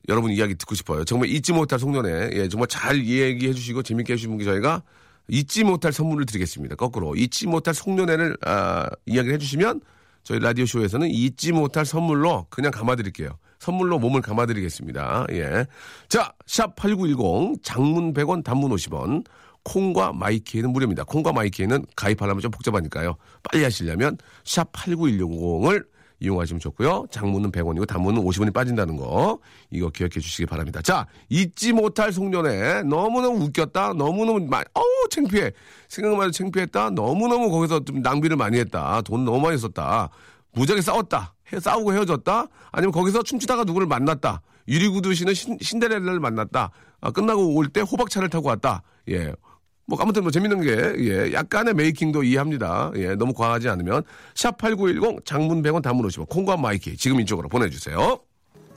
여러분 0.08 0.30
이야기 0.30 0.54
듣고 0.54 0.74
싶어요. 0.74 1.04
정말 1.04 1.28
잊지 1.30 1.52
못할 1.52 1.78
송년회. 1.78 2.30
예, 2.34 2.48
정말 2.48 2.68
잘 2.68 3.04
얘기해 3.04 3.52
주시고 3.54 3.82
재밌게 3.82 4.12
해주신 4.12 4.30
분께 4.30 4.44
저희가 4.44 4.82
잊지 5.28 5.64
못할 5.64 5.92
선물을 5.92 6.26
드리겠습니다. 6.26 6.76
거꾸로. 6.76 7.14
잊지 7.16 7.46
못할 7.46 7.74
송년회를, 7.74 8.36
아, 8.44 8.88
이야기를 9.06 9.34
해주시면 9.34 9.80
저희 10.24 10.38
라디오쇼에서는 10.40 11.08
잊지 11.08 11.52
못할 11.52 11.84
선물로 11.84 12.46
그냥 12.50 12.72
감아드릴게요. 12.72 13.38
선물로 13.58 13.98
몸을 13.98 14.20
감아드리겠습니다. 14.22 15.26
예. 15.32 15.66
자, 16.08 16.32
샵 16.46 16.74
8910, 16.76 17.62
장문 17.62 18.12
100원, 18.12 18.42
단문 18.42 18.70
50원. 18.72 19.24
콩과 19.64 20.12
마이키에는 20.12 20.70
무료입니다. 20.70 21.04
콩과 21.04 21.32
마이키에는 21.32 21.86
가입하려면 21.96 22.42
좀 22.42 22.50
복잡하니까요. 22.50 23.16
빨리 23.42 23.64
하시려면 23.64 24.18
샵 24.44 24.70
8910을 24.72 25.86
이용하시면 26.24 26.60
좋고요. 26.60 27.06
장문은 27.10 27.52
100원이고 27.52 27.86
단문은 27.86 28.22
50원이 28.22 28.52
빠진다는 28.52 28.96
거 28.96 29.38
이거 29.70 29.90
기억해 29.90 30.10
주시기 30.20 30.46
바랍니다. 30.46 30.80
자, 30.82 31.06
잊지 31.28 31.72
못할 31.72 32.12
송년회 32.12 32.82
너무너무 32.84 33.44
웃겼다. 33.44 33.92
너무너무 33.94 34.40
많이 34.46 34.64
어우 34.74 35.08
창피해. 35.10 35.52
생각만 35.88 36.22
해도 36.24 36.32
창피했다. 36.32 36.90
너무너무 36.90 37.50
거기서 37.50 37.84
좀 37.84 38.02
낭비를 38.02 38.36
많이 38.36 38.58
했다. 38.58 39.00
돈 39.02 39.24
너무 39.24 39.40
많이 39.40 39.58
썼다. 39.58 40.08
무지하게 40.52 40.82
싸웠다. 40.82 41.34
해, 41.52 41.60
싸우고 41.60 41.92
헤어졌다. 41.92 42.46
아니면 42.72 42.92
거기서 42.92 43.22
춤추다가 43.22 43.64
누구를 43.64 43.86
만났다. 43.86 44.40
유리구두 44.66 45.12
신은 45.14 45.34
신, 45.34 45.58
신데렐라를 45.60 46.20
만났다. 46.20 46.70
아, 47.00 47.10
끝나고 47.10 47.54
올 47.54 47.68
때 47.68 47.80
호박차를 47.82 48.30
타고 48.30 48.48
왔다. 48.48 48.82
예. 49.10 49.32
뭐 49.86 49.98
아무튼 50.00 50.22
뭐 50.22 50.30
재밌는 50.30 50.60
게 50.60 50.94
예, 50.98 51.32
약간의 51.32 51.74
making도 51.74 52.22
이해합니다. 52.22 52.92
예, 52.96 53.14
너무 53.14 53.34
과하지 53.34 53.68
않으면 53.68 54.02
샵 54.34 54.56
8910 54.58 55.24
장문 55.24 55.62
100원 55.62 55.82
단문 55.82 56.06
50원 56.08 56.28
콩과 56.28 56.56
마이 56.56 56.86
K 56.86 56.96
지금 56.96 57.20
이쪽으로 57.20 57.48
보내 57.48 57.68
주세요. 57.68 58.18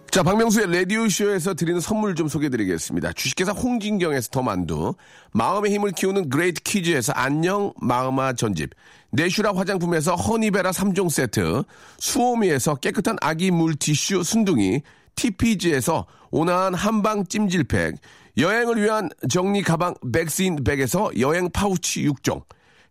자, 0.10 0.24
박명수의 0.24 0.74
라디오쇼에서 0.74 1.54
드리는 1.54 1.80
선물 1.80 2.16
좀 2.16 2.28
소개해 2.28 2.50
드리겠습니다. 2.50 3.12
주식회사 3.14 3.52
홍진경에서 3.52 4.30
더 4.32 4.42
만두, 4.42 4.96
마음의 5.34 5.72
힘을 5.74 5.92
키우는 5.92 6.30
그레이트 6.30 6.62
키즈에서 6.64 7.12
안녕 7.14 7.74
마음아 7.82 8.34
전집, 8.34 8.72
내슈라 9.12 9.54
화장품에서 9.54 10.16
허니베라 10.16 10.72
3종 10.72 11.10
세트, 11.10 11.64
수오미에서 12.00 12.76
깨끗한 12.76 13.18
아기 13.22 13.52
물티슈 13.52 14.24
순둥이, 14.24 14.82
TPG에서 15.16 16.06
온화한 16.32 16.74
한방 16.74 17.26
찜질팩, 17.26 17.96
여행을 18.38 18.82
위한 18.82 19.10
정리 19.30 19.64
가방 19.64 19.96
백스인 20.14 20.64
백에서 20.64 21.10
여행 21.20 21.50
파우치 21.50 22.08
6종, 22.08 22.44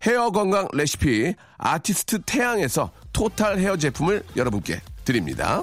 헤어 0.04 0.30
건강 0.30 0.66
레시피 0.72 1.34
아티스트 1.56 2.22
태양에서 2.22 2.90
토탈 3.12 3.58
헤어 3.58 3.76
제품을 3.76 4.24
여러분께 4.34 4.80
드립니다. 5.04 5.62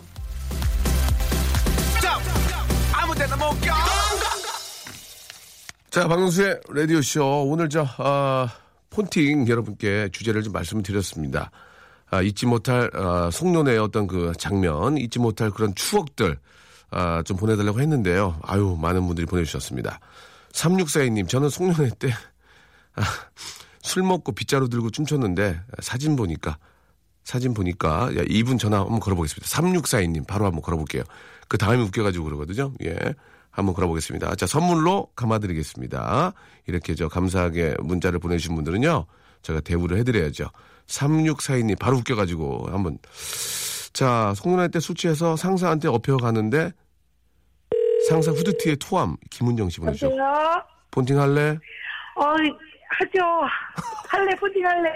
자, 5.90 6.08
박명수의 6.08 6.62
라디오쇼. 6.70 7.44
오늘 7.50 7.70
저, 7.70 7.86
아, 7.98 8.50
폰팅 8.90 9.48
여러분께 9.48 10.10
주제를 10.12 10.44
좀 10.44 10.54
말씀을 10.54 10.82
드렸습니다. 10.82 11.52
아, 12.10 12.22
잊지 12.22 12.46
못할, 12.46 12.90
아, 12.94 13.30
송년회의 13.32 13.78
어떤 13.80 14.08
그 14.08 14.32
장면, 14.40 14.98
잊지 14.98 15.20
못할 15.20 15.52
그런 15.52 15.76
추억들, 15.76 16.40
아, 16.94 17.24
좀 17.24 17.38
보내달라고 17.38 17.82
했는데요. 17.82 18.40
아유, 18.44 18.78
많은 18.80 19.06
분들이 19.08 19.26
보내주셨습니다. 19.26 20.00
3642님, 20.52 21.28
저는 21.28 21.50
송년회 21.50 21.92
때, 21.98 22.12
아, 22.96 23.04
술 23.82 24.04
먹고 24.04 24.32
빗자루 24.32 24.70
들고 24.70 24.92
춤췄는데, 24.92 25.60
사진 25.82 26.16
보니까, 26.16 26.58
사진 27.24 27.54
보니까, 27.54 28.16
야, 28.16 28.24
이분 28.28 28.58
전화 28.58 28.80
한번 28.80 29.00
걸어보겠습니다. 29.00 29.48
3642님, 29.48 30.28
바로 30.28 30.46
한번 30.46 30.62
걸어볼게요. 30.62 31.04
그 31.48 31.58
다음에 31.58 31.82
웃겨가지고 31.84 32.26
그러거든요. 32.26 32.74
예. 32.84 32.96
한번 33.50 33.76
걸어보겠습니다. 33.76 34.36
자, 34.36 34.48
선물로 34.48 35.10
감아드리겠습니다. 35.16 36.34
이렇게 36.68 36.96
저 36.96 37.08
감사하게 37.08 37.76
문자를 37.82 38.20
보내주신 38.20 38.56
분들은요, 38.56 39.06
제가 39.42 39.62
대우를 39.62 39.98
해드려야죠. 40.00 40.50
3642님, 40.88 41.78
바로 41.78 41.98
웃겨가지고 41.98 42.70
한번. 42.72 42.98
자, 43.94 44.34
송년회 44.36 44.70
때 44.70 44.80
술 44.80 44.96
취해서 44.96 45.36
상사한테 45.36 45.88
업혀 45.88 46.18
가는데, 46.18 46.72
상사 48.10 48.32
후드티에 48.32 48.76
토함, 48.76 49.16
김은정 49.30 49.70
씨 49.70 49.80
보내주죠. 49.80 50.10
폰팅 50.92 51.20
할래? 51.20 51.58
어, 52.16 52.24
하죠. 52.26 53.20
할래, 54.10 54.36
푸딩 54.36 54.66
할래. 54.66 54.90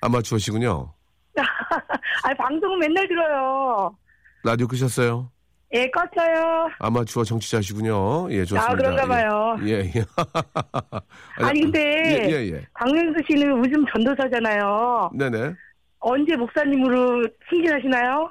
아마추어시군요. 0.00 0.92
아, 1.36 2.34
방송은 2.34 2.78
맨날 2.78 3.06
들어요. 3.08 3.96
라디오 4.44 4.66
끄셨어요? 4.66 5.30
예, 5.74 5.90
껐어요. 5.90 6.70
아마추어 6.78 7.24
정치자시군요. 7.24 8.30
예, 8.30 8.44
좋습니다. 8.44 8.70
아, 8.70 8.74
그런가 8.76 9.06
봐요. 9.06 9.56
예, 9.64 9.90
예. 9.94 10.04
아니, 11.44 11.62
근데, 11.62 11.80
예, 11.80 12.30
예, 12.30 12.52
예. 12.52 12.66
박명수 12.74 13.20
씨는 13.26 13.58
요즘 13.58 13.84
전도사잖아요. 13.92 15.10
네네. 15.14 15.52
언제 15.98 16.36
목사님으로 16.36 17.26
승진하시나요? 17.50 18.30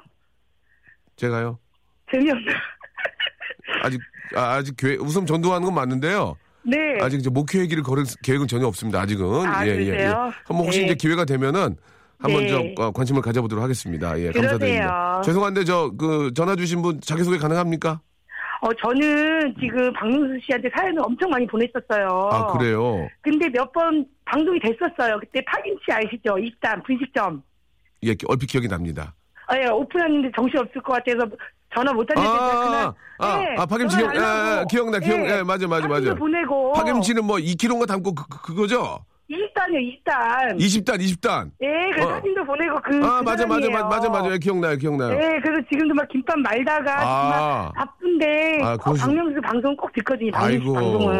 제가요. 1.16 1.58
재미없나? 2.10 2.52
아직, 3.82 4.00
아, 4.34 4.40
아직 4.54 4.74
교회, 4.78 4.96
우선 4.96 5.26
전도하는 5.26 5.64
건 5.64 5.74
맞는데요. 5.74 6.36
네. 6.62 6.76
아직 7.00 7.18
이제 7.20 7.28
목회 7.30 7.58
얘기를 7.60 7.82
걸을 7.82 8.04
계획은 8.22 8.46
전혀 8.48 8.66
없습니다. 8.66 9.00
아직은. 9.00 9.46
아, 9.46 9.66
예, 9.66 9.72
예, 9.72 9.80
예. 9.80 9.84
그러세요? 9.86 10.32
한번 10.46 10.66
혹시 10.66 10.80
네. 10.80 10.86
이제 10.86 10.94
기회가 10.94 11.24
되면은 11.24 11.76
한번 12.18 12.42
네. 12.44 12.48
저 12.76 12.82
어, 12.82 12.90
관심을 12.90 13.20
가져보도록 13.20 13.62
하겠습니다. 13.62 14.18
예, 14.18 14.30
그러세요. 14.30 14.42
감사드립니다. 14.52 15.22
죄송한데 15.22 15.64
저 15.64 15.90
그 15.98 16.30
전화 16.34 16.56
주신 16.56 16.80
분 16.80 17.00
자기 17.02 17.22
소개 17.22 17.36
가능합니까? 17.36 18.00
어, 18.62 18.68
저는 18.80 19.54
지금 19.60 19.92
박명수 19.92 20.38
씨한테 20.46 20.70
사연을 20.74 21.02
엄청 21.02 21.28
많이 21.28 21.46
보냈었어요. 21.46 22.08
아, 22.32 22.46
그래요. 22.56 23.06
근데 23.20 23.46
몇 23.50 23.70
번 23.72 24.06
방송이 24.24 24.58
됐었어요. 24.60 25.18
그때 25.20 25.44
파김치 25.44 25.84
아시죠? 25.92 26.38
입단, 26.38 26.82
분식점. 26.84 27.42
예, 28.04 28.14
얼핏 28.26 28.46
기억이 28.46 28.68
납니다. 28.68 29.14
아, 29.48 29.58
예, 29.58 29.66
오픈했는데 29.66 30.30
정신 30.34 30.58
없을 30.60 30.80
것 30.80 30.94
같아서 30.94 31.26
전화 31.74 31.92
못 31.92 32.06
하는데 32.10 32.28
아, 32.28 32.94
아, 33.18 33.36
네, 33.38 33.54
아, 33.58 33.66
박임치 33.66 33.96
기억, 33.96 34.14
예, 34.14 34.18
예, 34.60 34.64
기억나, 34.70 34.98
기억, 34.98 35.18
예, 35.26 35.42
맞아, 35.42 35.66
맞아, 35.66 35.88
맞아. 35.88 36.14
보내고 36.14 36.72
파김치는 36.74 37.24
뭐 37.24 37.36
2kg가 37.36 37.86
담고 37.86 38.14
그, 38.14 38.24
그, 38.28 38.42
그거죠? 38.42 38.98
20단이요, 39.30 40.04
20단. 40.04 40.58
20단, 40.58 41.00
20단. 41.00 41.50
예, 41.62 41.90
그 41.96 42.02
어. 42.04 42.08
사진도 42.10 42.44
보내고 42.44 42.74
그. 42.84 42.96
아, 43.06 43.18
그 43.20 43.24
맞아, 43.24 43.46
맞아. 43.46 43.70
맞아, 43.70 43.84
맞아, 43.88 44.08
맞아. 44.10 44.36
기억나요, 44.36 44.76
기억나요. 44.76 45.12
예, 45.14 45.40
그래서 45.42 45.66
지금도 45.72 45.94
막 45.94 46.06
김밥 46.08 46.38
말다가 46.40 46.92
아. 47.00 47.70
정말 47.72 47.72
바쁜데 47.86 48.58
아, 48.62 48.76
꼭 48.76 48.92
그러시- 48.92 49.00
박명수 49.00 49.40
방송 49.40 49.74
꼭 49.76 49.90
듣거든요. 49.94 50.30
아이고, 50.34 50.74
방송은. 50.74 51.14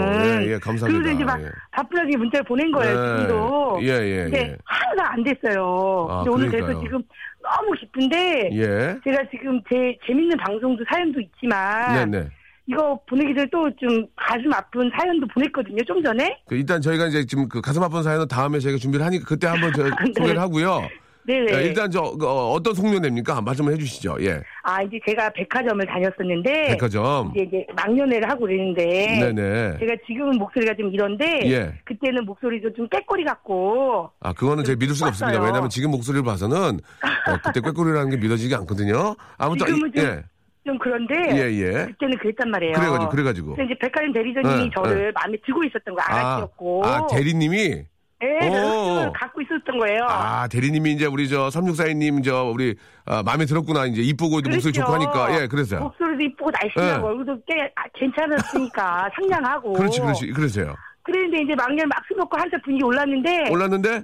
예, 0.44 0.52
예, 0.52 0.58
감사합니다. 0.58 0.86
그래서 1.02 1.10
이제 1.14 1.24
막 1.24 1.40
예. 1.40 1.48
바쁘다고 1.70 2.18
문자를 2.18 2.44
보낸 2.44 2.70
거예요. 2.72 2.92
예, 2.92 3.16
지금도. 3.16 3.78
예, 3.80 3.86
예, 3.88 4.22
근데 4.24 4.38
예. 4.38 4.56
하나도 4.66 5.02
안 5.02 5.24
됐어요. 5.24 6.06
아, 6.10 6.16
근데 6.24 6.30
오늘 6.30 6.50
그래서. 6.50 6.80
지금 6.82 7.02
너무 7.44 7.72
기쁜데 7.78 8.50
예. 8.52 8.98
제가 9.04 9.22
지금 9.30 9.60
제 9.70 9.96
재밌는 10.06 10.36
방송도 10.38 10.82
사연도 10.90 11.20
있지만 11.20 12.10
네네. 12.10 12.28
이거 12.66 12.98
보내기 13.06 13.34
전에 13.34 13.46
또 13.52 13.68
좀 13.78 14.06
가슴 14.16 14.50
아픈 14.54 14.90
사연도 14.98 15.26
보냈거든요. 15.28 15.84
좀 15.84 16.02
전에. 16.02 16.38
그 16.46 16.56
일단 16.56 16.80
저희가 16.80 17.06
이제 17.08 17.26
지금 17.26 17.46
그 17.48 17.60
가슴 17.60 17.82
아픈 17.82 18.02
사연은 18.02 18.26
다음에 18.28 18.58
저희가 18.58 18.78
준비를 18.78 19.04
하니까 19.04 19.24
그때 19.28 19.46
한번 19.46 19.70
저 19.74 19.82
소개를 20.16 20.40
하고요. 20.40 20.88
네네. 21.26 21.52
예, 21.54 21.62
일단 21.64 21.90
저 21.90 22.02
어, 22.02 22.60
떤 22.62 22.74
송년회입니까? 22.74 23.40
말씀을 23.40 23.72
해주시죠. 23.74 24.16
예. 24.20 24.42
아 24.62 24.82
이제 24.82 24.98
제가 25.06 25.30
백화점을 25.30 25.84
다녔었는데 25.86 26.66
백화점. 26.68 27.32
이제 27.34 27.44
이제 27.48 27.66
막년회를 27.74 28.28
하고 28.28 28.40
그랬는데 28.42 28.84
네네. 29.32 29.78
제가 29.78 29.94
지금은 30.06 30.36
목소리가 30.38 30.74
좀 30.74 30.92
이런데 30.92 31.40
예. 31.50 31.72
그때는 31.84 32.24
목소리도 32.26 32.74
좀 32.74 32.88
꾀꼬리 32.88 33.24
같고 33.24 34.10
아, 34.20 34.32
그거는 34.34 34.64
제가 34.64 34.78
믿을 34.78 34.94
수가 34.94 35.08
없습니다. 35.08 35.40
왜냐하면 35.42 35.70
지금 35.70 35.90
목소리를 35.92 36.24
봐서는 36.24 36.58
어, 36.58 37.36
그때 37.42 37.60
꾀꼬리라는 37.60 38.10
게 38.10 38.16
믿어지지 38.18 38.54
않거든요. 38.56 39.14
아무튼 39.38 39.66
지금은 39.66 39.88
이- 39.90 39.92
좀- 39.98 40.04
예. 40.04 40.22
좀 40.66 40.78
그런데 40.78 41.14
예, 41.36 41.52
예. 41.52 41.72
그때는 41.86 42.16
그랬단 42.18 42.50
말이에요. 42.50 42.72
그래가지고 42.74 43.08
그래가지고. 43.10 43.54
그래서 43.54 43.70
이제 43.70 43.78
백화점 43.80 44.12
대리점님이 44.14 44.64
예, 44.64 44.70
저를 44.74 45.12
마음에 45.12 45.36
들고 45.44 45.62
있었던 45.64 45.94
거예요. 45.94 46.06
아가씨였고. 46.08 46.86
아, 46.86 47.06
대리님이 47.08 47.84
예, 48.24 48.48
오. 48.48 48.50
그래서 48.94 49.12
갖고 49.12 49.40
있었던 49.42 49.78
거예요. 49.78 50.06
아, 50.08 50.48
대리님이 50.48 50.92
이제 50.92 51.06
우리 51.06 51.28
저 51.28 51.48
3642님 51.48 52.24
저 52.24 52.44
우리 52.44 52.74
아, 53.06 53.22
마음에 53.22 53.44
들었구나. 53.44 53.86
이제 53.86 54.02
이쁘고 54.02 54.40
목소리 54.48 54.72
좋고 54.72 54.92
하니까. 54.92 55.40
예, 55.42 55.46
그랬어요. 55.46 55.80
목소리도 55.80 56.22
이쁘고 56.22 56.50
날씬하고 56.50 57.06
예. 57.06 57.10
얼굴도 57.10 57.38
꽤 57.46 57.62
아, 57.76 57.84
괜찮았으니까 57.94 59.10
상냥하고. 59.16 59.72
그렇지, 59.74 60.00
그렇지. 60.00 60.26
그러세요. 60.32 60.74
그랬는데 61.02 61.42
이제 61.42 61.54
막년 61.54 61.88
막 61.88 62.02
수놓고 62.08 62.36
한참 62.38 62.60
분위기 62.64 62.82
올랐는데 62.84 63.50
올랐는데 63.50 64.00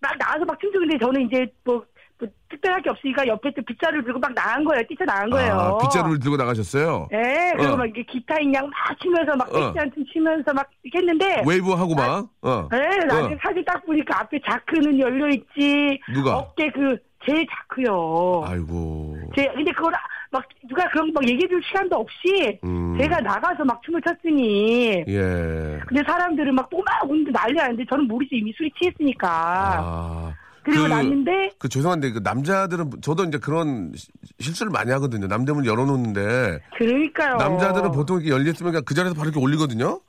막 0.00 0.18
나와서 0.18 0.44
막 0.44 0.58
춤추는데 0.60 0.98
저는 0.98 1.22
이제 1.26 1.46
뭐, 1.64 1.84
뭐 2.22 2.28
특별할 2.48 2.80
게 2.82 2.90
없으니까 2.90 3.26
옆에 3.26 3.50
또 3.54 3.62
빗자루를 3.62 4.04
들고 4.04 4.20
막 4.20 4.32
나간 4.32 4.62
거예요. 4.64 4.82
뛰쳐나간 4.88 5.28
거예요. 5.30 5.54
아, 5.54 5.78
빗자루를 5.78 6.20
들고 6.20 6.36
나가셨어요. 6.36 7.08
예, 7.12 7.52
그리고 7.56 7.72
어. 7.72 7.76
막 7.76 7.84
이렇게 7.86 8.04
기타 8.04 8.38
인양 8.38 8.64
막 8.68 9.00
치면서 9.00 9.36
막 9.36 9.52
어. 9.52 9.60
섹시한 9.60 9.78
춤 9.78 10.04
치면서 10.12 10.52
막 10.52 10.70
이렇게 10.84 10.98
했는데 10.98 11.42
웨이브 11.46 11.72
하고 11.72 11.94
막. 11.94 12.28
어. 12.42 12.68
예, 12.72 13.04
나중에 13.06 13.34
어. 13.34 13.38
사진 13.42 13.64
딱 13.64 13.84
보니까 13.84 14.20
앞에 14.20 14.38
자크는 14.48 14.98
열려 15.00 15.28
있지. 15.28 15.98
누가? 16.14 16.38
어깨 16.38 16.70
그 16.70 16.96
제 17.26 17.44
자크요. 17.50 18.44
아이고. 18.46 19.16
제 19.36 19.46
근데 19.54 19.70
그걸 19.72 19.92
막 20.30 20.42
누가 20.68 20.88
그런 20.88 21.12
거 21.12 21.20
막 21.20 21.28
얘기해 21.28 21.46
줄 21.48 21.62
시간도 21.62 21.96
없이 21.96 22.58
음. 22.64 22.96
제가 22.98 23.20
나가서 23.20 23.64
막 23.64 23.82
춤을 23.82 24.00
췄으니 24.02 25.04
예. 25.06 25.80
근데 25.86 26.02
사람들은 26.06 26.54
막 26.54 26.68
또 26.70 26.87
막 26.87 27.04
웃는데 27.08 27.30
난리 27.32 27.52
나는데 27.54 27.84
저는 27.88 28.08
모르지 28.08 28.36
이미 28.36 28.52
술이 28.56 28.70
취했으니까 28.78 29.28
아. 29.30 30.34
그리고 30.64 30.82
그- 30.84 30.88
났는데 30.88 31.50
그 31.58 31.68
죄송한데 31.68 32.12
그 32.12 32.20
남자들은 32.22 32.90
저도 33.02 33.24
이제 33.24 33.38
그런 33.38 33.92
시- 33.96 34.08
실수를 34.40 34.70
많이 34.70 34.90
하거든요. 34.92 35.26
남대문 35.26 35.64
열어놓는데 35.66 36.60
그러니까요. 36.78 37.36
남자들은 37.36 37.90
보통 37.92 38.18
이렇게 38.20 38.30
열렸으면 38.30 38.72
그냥 38.72 38.84
그 38.84 38.94
자리에서 38.94 39.14
바로 39.14 39.28
이렇게 39.30 39.40
올리거든요. 39.40 40.00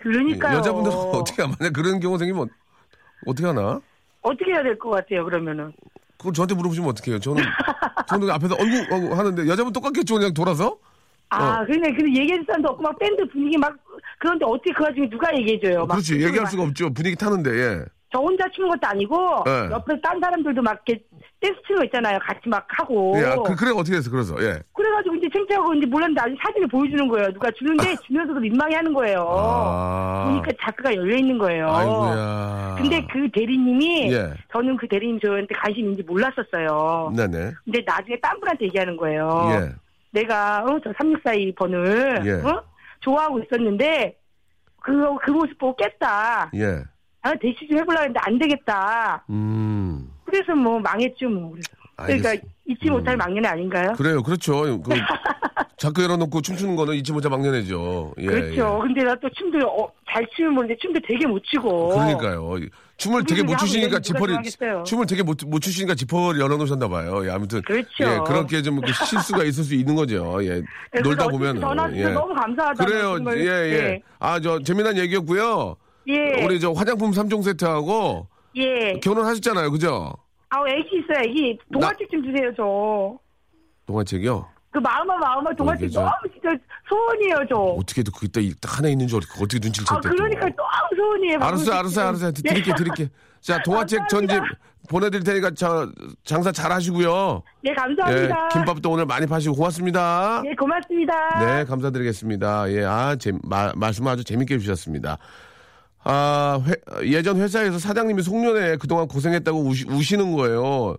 그러니까요. 0.00 0.58
여자분들은 0.58 0.96
어떻게 1.14 1.42
만약 1.42 1.72
그런 1.72 2.00
경우 2.00 2.18
생기면 2.18 2.48
어떻게 3.26 3.46
하나? 3.46 3.80
어떻게 4.22 4.52
해야 4.52 4.62
될 4.62 4.78
것 4.78 4.90
같아요 4.90 5.24
그러면은 5.24 5.72
그걸 6.18 6.32
저한테 6.32 6.54
물어보시면 6.54 6.90
어떡해요? 6.90 7.18
저는 7.18 7.42
저는 8.08 8.30
앞에서 8.30 8.54
얼굴 8.58 8.86
얼굴 8.92 9.18
하는데 9.18 9.46
여자분 9.48 9.72
똑같겠죠 9.72 10.14
그냥 10.16 10.32
돌아서? 10.34 10.78
아 11.28 11.60
어. 11.62 11.66
근데 11.66 11.92
근데 11.92 12.20
얘기해 12.20 12.36
줄 12.38 12.44
사람도 12.46 12.68
없고 12.70 12.82
막 12.82 12.98
밴드 12.98 13.26
분위기 13.30 13.56
막 13.58 13.74
그런데 14.18 14.44
어떻게 14.46 14.72
그 14.72 14.84
와중에 14.84 15.08
누가 15.08 15.34
얘기해줘요 15.36 15.86
막 15.86 15.94
그렇지 15.94 16.22
얘기할 16.22 16.46
수가 16.46 16.62
없죠 16.64 16.92
분위기 16.92 17.16
타는데 17.16 17.50
예. 17.50 17.84
저 18.12 18.18
혼자 18.18 18.46
추는 18.50 18.68
것도 18.68 18.80
아니고 18.82 19.42
네. 19.46 19.70
옆에 19.70 19.98
딴 20.02 20.20
사람들도 20.20 20.60
막 20.60 20.82
이렇게 20.86 21.02
댄스 21.40 21.58
추는 21.66 21.80
거 21.80 21.84
있잖아요 21.86 22.18
같이 22.20 22.40
막 22.46 22.66
하고 22.68 23.14
예, 23.16 23.24
아, 23.24 23.36
그, 23.36 23.56
그래 23.56 23.70
어떻게 23.70 23.96
됐어 23.96 24.10
그래서 24.10 24.34
예. 24.42 24.60
그래가지고 24.74 25.14
이제 25.16 25.28
창피하고 25.32 25.74
이제 25.74 25.86
몰랐는데 25.86 26.20
아직 26.20 26.36
사진을 26.44 26.68
보여주는 26.68 27.08
거예요 27.08 27.32
누가 27.32 27.50
주는데 27.52 27.96
주면서도 28.06 28.40
민망해 28.40 28.76
하는 28.76 28.92
거예요 28.92 29.26
아. 29.26 30.26
보니까 30.28 30.50
자크가 30.60 30.94
열려 30.94 31.16
있는 31.16 31.38
거예요 31.38 31.68
아이고야. 31.68 32.74
근데 32.78 33.06
그 33.10 33.28
대리님이 33.32 34.12
예. 34.12 34.34
저는 34.52 34.76
그 34.76 34.86
대리님 34.86 35.18
저한테 35.20 35.54
관심 35.54 35.84
있는지 35.84 36.02
몰랐었어요 36.02 37.12
네네. 37.16 37.52
근데 37.64 37.82
나중에 37.86 38.20
딴 38.20 38.38
분한테 38.38 38.66
얘기하는 38.66 38.96
거예요 38.98 39.48
예. 39.52 39.72
내가 40.12 40.64
어, 40.64 40.78
저 40.84 40.90
3642번을 40.92 42.26
예. 42.26 42.32
어? 42.46 42.62
좋아하고 43.00 43.40
있었는데 43.40 44.16
그, 44.82 44.92
그 45.24 45.30
모습 45.30 45.56
보고 45.58 45.76
깼다. 45.76 46.50
예. 46.54 46.82
아, 47.22 47.32
대시 47.40 47.66
좀 47.68 47.78
해보려고 47.78 48.02
했는데 48.02 48.20
안 48.22 48.38
되겠다. 48.38 49.24
음. 49.30 50.10
그래서 50.24 50.54
뭐 50.54 50.78
망했죠, 50.80 51.28
뭐. 51.28 51.52
그래서. 51.52 51.68
그러니까. 51.96 52.34
잊지 52.64 52.88
못할 52.90 53.16
막년이 53.16 53.44
아닌가요? 53.46 53.92
그래요, 53.96 54.22
그렇죠. 54.22 54.80
그 54.82 54.92
자꾸 55.76 56.00
열어놓고 56.04 56.40
춤추는 56.42 56.76
거는 56.76 56.94
잊지 56.94 57.12
못할 57.12 57.28
막년이죠. 57.30 58.14
예, 58.18 58.26
그렇죠. 58.26 58.80
예. 58.82 58.86
근데 58.86 59.02
나 59.02 59.14
또 59.16 59.28
춤도 59.30 59.58
어, 59.66 59.92
잘 60.10 60.24
추면 60.34 60.54
모르는데 60.54 60.78
춤도 60.80 61.00
되게 61.06 61.26
못 61.26 61.42
추고. 61.44 61.88
그러니까요. 61.88 62.54
춤을 62.98 63.24
되게 63.24 63.42
못 63.42 63.56
추시니까 63.58 63.98
지퍼를. 63.98 64.38
춤을 64.86 65.06
되게 65.06 65.24
못, 65.24 65.38
못 65.44 65.58
추시니까 65.58 65.96
지퍼를 65.96 66.40
열어놓으셨나 66.40 66.86
봐요. 66.88 67.26
예, 67.26 67.30
아무튼 67.30 67.60
그렇죠. 67.62 67.88
예, 68.00 68.20
그렇게 68.24 68.62
좀 68.62 68.80
그 68.80 68.92
실수가 68.92 69.42
있을 69.42 69.64
수 69.64 69.74
있는 69.74 69.96
거죠. 69.96 70.38
예, 70.44 70.62
네, 70.92 71.00
놀다 71.02 71.26
보면 71.26 71.58
전화 71.60 71.90
주셔서 71.90 72.12
너무 72.12 72.32
감사하다. 72.32 72.84
그래요. 72.84 73.16
예, 73.36 73.72
예. 73.72 73.80
네. 73.82 74.02
아, 74.20 74.38
저 74.38 74.60
재미난 74.60 74.96
얘기였고요. 74.96 75.76
예. 76.08 76.44
우리 76.44 76.58
저 76.60 76.72
화장품 76.72 77.10
3종 77.10 77.42
세트하고 77.44 78.26
예. 78.56 78.92
결혼하셨잖아요, 79.02 79.70
그죠? 79.70 80.12
아우, 80.50 80.66
애기 80.68 80.98
있어요, 80.98 81.22
애기. 81.26 81.58
동화책 81.72 82.10
좀 82.10 82.22
주세요, 82.24 82.52
저. 82.56 83.18
동화책이요. 83.86 84.46
그 84.70 84.78
마음아, 84.78 85.16
마음아 85.18 85.54
동화책 85.54 85.84
이게 85.84 85.90
저- 85.92 86.00
너무 86.00 86.12
진짜 86.32 86.50
소원이에요, 86.88 87.36
저. 87.48 87.56
어떻게 87.56 88.02
또 88.02 88.10
그때 88.12 88.40
딱 88.60 88.78
하나 88.78 88.88
있는 88.88 89.06
줄 89.06 89.18
어떻게, 89.18 89.32
어떻게 89.42 89.58
눈치를 89.60 89.86
아, 89.90 89.96
챘대? 90.00 90.02
또. 90.02 90.08
그러니까 90.16 90.40
너무 90.46 90.96
소원이에요. 90.96 91.38
알았어요, 91.40 91.74
알았어요, 91.78 92.08
알았어요. 92.08 92.32
드릴게, 92.32 92.74
드릴게. 92.74 93.08
자, 93.40 93.60
동화책 93.64 94.08
전집 94.08 94.28
감사합니다. 94.28 94.58
보내드릴 94.88 95.24
테니까 95.24 95.50
저 95.54 95.88
장사 96.24 96.50
잘 96.52 96.72
하시고요. 96.72 97.42
예, 97.66 97.70
예, 97.70 97.74
감사합니다. 97.74 98.48
김밥도 98.48 98.90
오늘 98.90 99.06
많이 99.06 99.26
파시고 99.26 99.54
고맙습니다. 99.54 100.42
예, 100.44 100.54
고맙습니다. 100.54 101.12
네, 101.38 101.64
감사드리겠습니다. 101.64 102.70
예, 102.72 102.84
아, 102.84 103.16
재, 103.16 103.32
마, 103.44 103.72
말씀 103.76 104.06
아주 104.08 104.24
재밌게 104.24 104.54
해주셨습니다. 104.56 105.18
아, 106.04 106.60
회- 106.66 107.06
예전 107.08 107.38
회사에서 107.40 107.78
사장님이 107.78 108.22
송년회 108.22 108.76
그동안 108.78 109.06
고생했다고 109.08 109.60
우시, 109.64 109.86
우시는 109.88 110.32
거예요. 110.32 110.96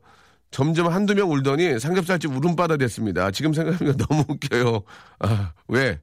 점점 0.52 0.88
한두 0.88 1.16
명 1.16 1.32
울더니 1.32 1.80
삼겹살집 1.80 2.32
울음바다 2.36 2.78
됐습니다. 2.78 3.32
지금 3.32 3.54
생각하니까 3.54 3.98
너무 4.08 4.24
웃겨요. 4.30 4.84
아, 5.20 5.54
왜? 5.68 6.00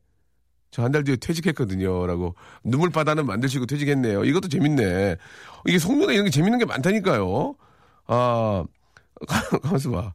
저 0.73 0.83
한 0.85 0.93
달 0.93 1.05
뒤에 1.05 1.17
퇴직했거든요. 1.17 2.07
라고. 2.07 2.35
눈물바다는 2.65 3.27
만드시고 3.27 3.67
퇴직했네요. 3.67 4.25
이것도 4.25 4.49
재밌네. 4.49 5.17
이게 5.67 5.79
송년회 5.79 6.15
이런 6.15 6.27
게 6.27 6.31
재밌는 6.31 6.59
게 6.61 6.65
많다니까요. 6.67 7.55
아, 8.09 8.65
가만있어 9.63 9.91
봐. 9.91 10.15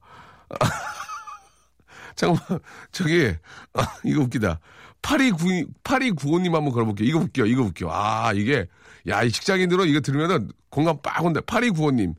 잠깐만, 2.16 2.60
저기, 2.92 3.34
아, 3.74 3.88
이거 4.06 4.22
웃기다. 4.22 4.60
8292, 5.06 5.68
8295님 5.84 6.54
한번 6.54 6.74
걸어볼게요. 6.74 7.08
이거 7.08 7.20
웃겨, 7.20 7.46
이거 7.46 7.62
웃겨. 7.62 7.90
아, 7.92 8.34
이게, 8.34 8.66
야, 9.08 9.22
이 9.22 9.30
직장인들은 9.30 9.88
이거 9.88 10.00
들으면은 10.00 10.50
공감 10.70 11.00
빡 11.04 11.24
온다. 11.24 11.42
8295님. 11.42 12.16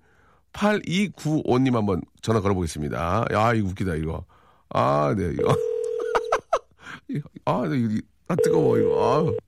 8295님 0.52 1.72
한번 1.72 2.00
전화 2.22 2.40
걸어보겠습니다. 2.40 3.26
야, 3.32 3.54
이거 3.54 3.68
웃기다, 3.68 3.96
이거. 3.96 4.24
아, 4.70 5.14
네, 5.18 5.32
이거. 5.32 5.54
아, 7.44 7.66
네, 7.68 7.76
이거, 7.76 8.00
아, 8.28 8.36
뜨거워, 8.36 8.78
이거. 8.78 9.34
아, 9.36 9.42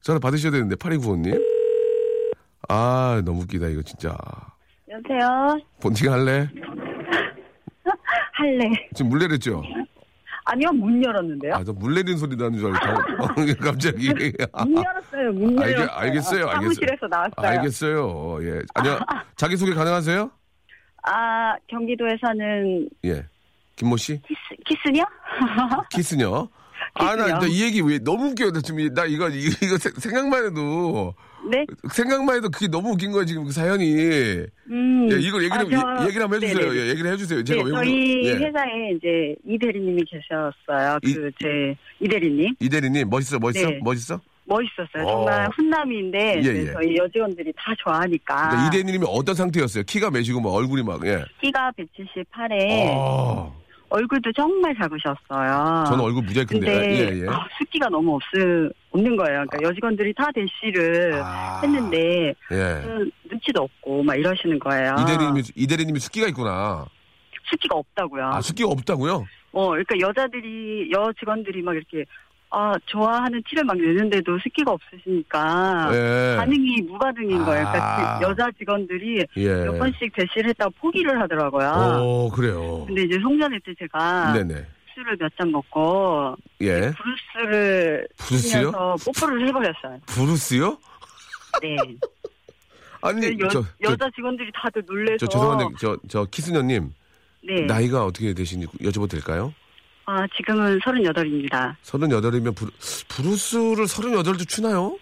전화 0.00 0.18
받으셔야 0.18 0.50
되는데, 0.50 0.74
8295님. 0.76 1.38
아, 2.68 3.20
너무 3.26 3.42
웃기다, 3.42 3.68
이거 3.68 3.82
진짜. 3.82 4.16
여보세요? 4.88 5.60
본팅 5.82 6.10
할래? 6.10 6.48
할래. 8.32 8.70
지금 8.94 9.10
물 9.10 9.18
내렸죠? 9.18 9.62
아니요, 10.52 10.72
문 10.72 11.02
열었는데요? 11.04 11.54
아, 11.54 11.64
저 11.64 11.72
물 11.72 11.94
내리는 11.94 12.18
소리 12.18 12.34
나는 12.36 12.58
줄 12.58 12.74
알고. 12.74 13.34
갑자기. 13.60 14.08
문 14.12 14.82
열었어요, 14.84 15.32
문 15.32 15.56
알겠- 15.56 15.72
열었어요. 15.72 15.88
알겠어요, 15.90 15.98
알겠어요. 15.98 16.48
사무실에서 16.52 17.06
나왔어요. 17.08 17.46
알겠어요. 17.50 18.38
예. 18.42 18.62
아니요. 18.74 18.98
자기소개 19.36 19.74
가능하세요? 19.74 20.30
아, 21.04 21.54
경기도에 21.68 22.16
사는 22.20 22.88
예. 23.04 23.24
김모 23.76 23.96
씨? 23.96 24.20
키스, 24.22 24.40
키스요? 24.66 25.04
키스녀. 25.90 26.48
아, 26.94 27.14
나. 27.16 27.38
이 27.46 27.62
얘기 27.62 27.80
왜 27.80 27.98
너무 27.98 28.30
웃겨요. 28.30 28.50
나 28.50 28.60
지금 28.60 28.80
이- 28.80 28.90
나 28.92 29.04
이거, 29.04 29.28
이거, 29.28 29.78
생각만 29.78 30.46
해도, 30.46 31.14
네. 31.48 31.64
생각만 31.92 32.36
해도 32.36 32.50
그게 32.50 32.68
너무 32.68 32.90
웃긴 32.90 33.12
거예요, 33.12 33.24
지금 33.24 33.44
그 33.44 33.52
사연이. 33.52 33.94
음. 34.70 35.08
예, 35.10 35.16
이걸 35.20 35.42
얘기를, 35.44 35.60
아, 35.76 35.96
저- 35.98 36.02
예, 36.02 36.06
얘기를 36.06 36.22
한번 36.22 36.42
해주세요. 36.42 36.76
예, 36.76 36.88
얘기를 36.90 37.12
해주세요. 37.12 37.44
제가 37.44 37.62
네, 37.62 37.64
왜 37.64 37.74
저희 37.76 38.26
예. 38.26 38.32
회사에 38.34 38.90
이제 38.96 39.34
이 39.46 39.58
대리님이 39.58 40.02
계셨어요. 40.04 40.98
이- 41.02 41.14
그제 41.14 41.76
이 42.00 42.08
대리님 42.08 42.54
이 42.60 42.68
대리님, 42.68 43.08
멋있어, 43.08 43.38
멋있어? 43.38 43.68
네. 43.68 43.80
멋있어? 43.82 44.20
멋있었어요. 44.44 45.04
어. 45.06 45.10
정말 45.24 45.48
훈남인데 45.54 46.42
예, 46.42 46.48
예. 46.48 46.72
저희 46.72 46.96
여직원들이 46.96 47.52
다 47.56 47.72
좋아하니까 47.78 48.48
그러니까 48.50 48.66
이대리님이 48.66 49.04
어떤 49.08 49.34
상태였어요? 49.34 49.84
키가 49.84 50.10
몇이고, 50.10 50.40
뭐, 50.40 50.52
얼굴이 50.52 50.82
막, 50.82 51.06
예. 51.06 51.24
키가 51.40 51.70
178에 51.78 52.88
어, 52.96 53.54
얼굴도 53.90 54.32
정말 54.32 54.74
작으셨어요. 54.76 55.84
저는 55.88 56.04
얼굴 56.04 56.22
무지하게 56.22 56.58
큰데. 56.58 56.72
예, 56.72 57.22
예. 57.22 57.28
아, 57.28 57.44
숫기가 57.58 57.88
너무 57.88 58.14
없, 58.14 58.22
없는 58.92 59.16
거예요. 59.16 59.44
그러니까 59.48 59.68
여직원들이 59.68 60.14
다 60.14 60.28
대시를 60.32 61.20
아. 61.22 61.60
했는데 61.62 62.32
예. 62.52 62.56
음, 62.86 63.10
눈치도 63.28 63.62
없고 63.62 64.02
막 64.04 64.16
이러시는 64.16 64.58
거예요. 64.60 64.94
이대리님이, 65.00 65.42
이대리님이 65.56 65.98
숫기가 65.98 66.28
있구나. 66.28 66.86
숫기가 67.50 67.76
없다고요. 67.76 68.24
아, 68.26 68.40
숫기가 68.40 68.68
없다고요? 68.70 69.26
어, 69.52 69.68
그러니까 69.70 69.98
여자들이 69.98 70.90
여 70.92 71.12
직원들이 71.18 71.62
막 71.62 71.74
이렇게 71.74 72.04
아 72.52 72.74
좋아하는 72.86 73.40
티를 73.48 73.62
막 73.64 73.76
내는데도 73.76 74.36
숫기가 74.40 74.72
없으시니까 74.72 75.90
예. 75.92 76.36
반응이 76.36 76.82
무반응인 76.82 77.44
거예요. 77.44 77.64
그러니까 77.66 78.14
아. 78.14 78.18
그 78.18 78.24
여자 78.24 78.50
직원들이 78.58 79.24
예. 79.36 79.54
몇 79.64 79.78
번씩 79.78 80.12
대시를 80.14 80.50
했다가 80.50 80.70
포기를 80.80 81.20
하더라고요. 81.22 82.02
오, 82.04 82.28
그래요. 82.30 82.84
근데 82.86 83.02
이제 83.02 83.18
송년회 83.20 83.58
때 83.64 83.72
제가 83.78 84.32
네네. 84.32 84.66
술을 84.94 85.16
몇 85.20 85.30
잔 85.38 85.52
먹고 85.52 86.34
예. 86.62 86.92
브루스를 86.92 88.08
브루스요? 88.18 88.72
뽀뽀를 88.72 89.46
해버렸어요. 89.46 90.00
브루스요? 90.06 90.76
네. 91.62 91.76
아니, 93.02 93.26
여, 93.40 93.48
저, 93.48 93.62
저, 93.62 93.92
여자 93.92 94.10
직원들이 94.14 94.50
다들 94.54 94.82
놀래서 94.86 95.18
저 95.18 95.26
죄송한데, 95.28 95.74
저, 95.80 95.96
저, 96.08 96.24
키스녀님. 96.26 96.92
네. 97.42 97.62
나이가 97.62 98.04
어떻게 98.04 98.34
되신지 98.34 98.66
여쭤봐도 98.82 99.08
될까요? 99.12 99.54
아 100.06 100.26
지금은 100.36 100.78
38입니다. 100.80 101.76
서른여덟이면 101.82 102.54
브루, 102.54 102.70
브루스를 103.08 103.86
서른여덟도 103.86 104.44
추나요? 104.44 104.96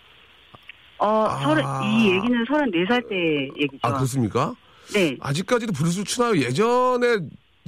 어, 0.98 1.06
아. 1.28 1.38
서른, 1.40 1.62
이 1.84 2.10
얘기는 2.12 2.44
34살 2.44 3.08
때 3.08 3.48
얘기죠. 3.62 3.78
아, 3.82 3.92
그렇습니까? 3.94 4.54
네. 4.92 5.16
아직까지도 5.20 5.72
브루스를 5.72 6.04
추나요? 6.04 6.36
예전에, 6.36 7.18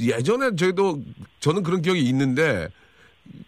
예전에 0.00 0.56
저희도, 0.56 1.00
저는 1.38 1.62
그런 1.62 1.80
기억이 1.80 2.00
있는데, 2.08 2.68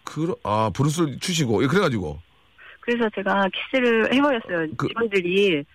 그, 0.05 0.33
아, 0.43 0.71
브루스를 0.73 1.19
추시고, 1.19 1.61
예, 1.63 1.67
그래가지고. 1.67 2.17
그래서 2.79 3.09
제가 3.13 3.47
키스를 3.53 4.13
해버렸어요. 4.13 4.67
그- 4.77 4.87
직원들이 4.87 5.65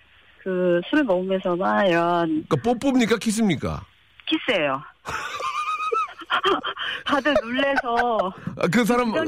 그 0.42 0.81
술을 0.88 1.05
먹으면서 1.05 1.55
막 1.57 1.85
이런 1.87 2.47
그니까 2.49 2.57
뽀뽀입니까? 2.62 3.18
키스입니까? 3.18 3.85
키스예요. 4.27 4.83
다들 7.07 7.35
놀래서 7.43 8.33
아, 8.59 8.69
그 8.71 8.85
사람, 8.85 9.12
몇 9.12 9.25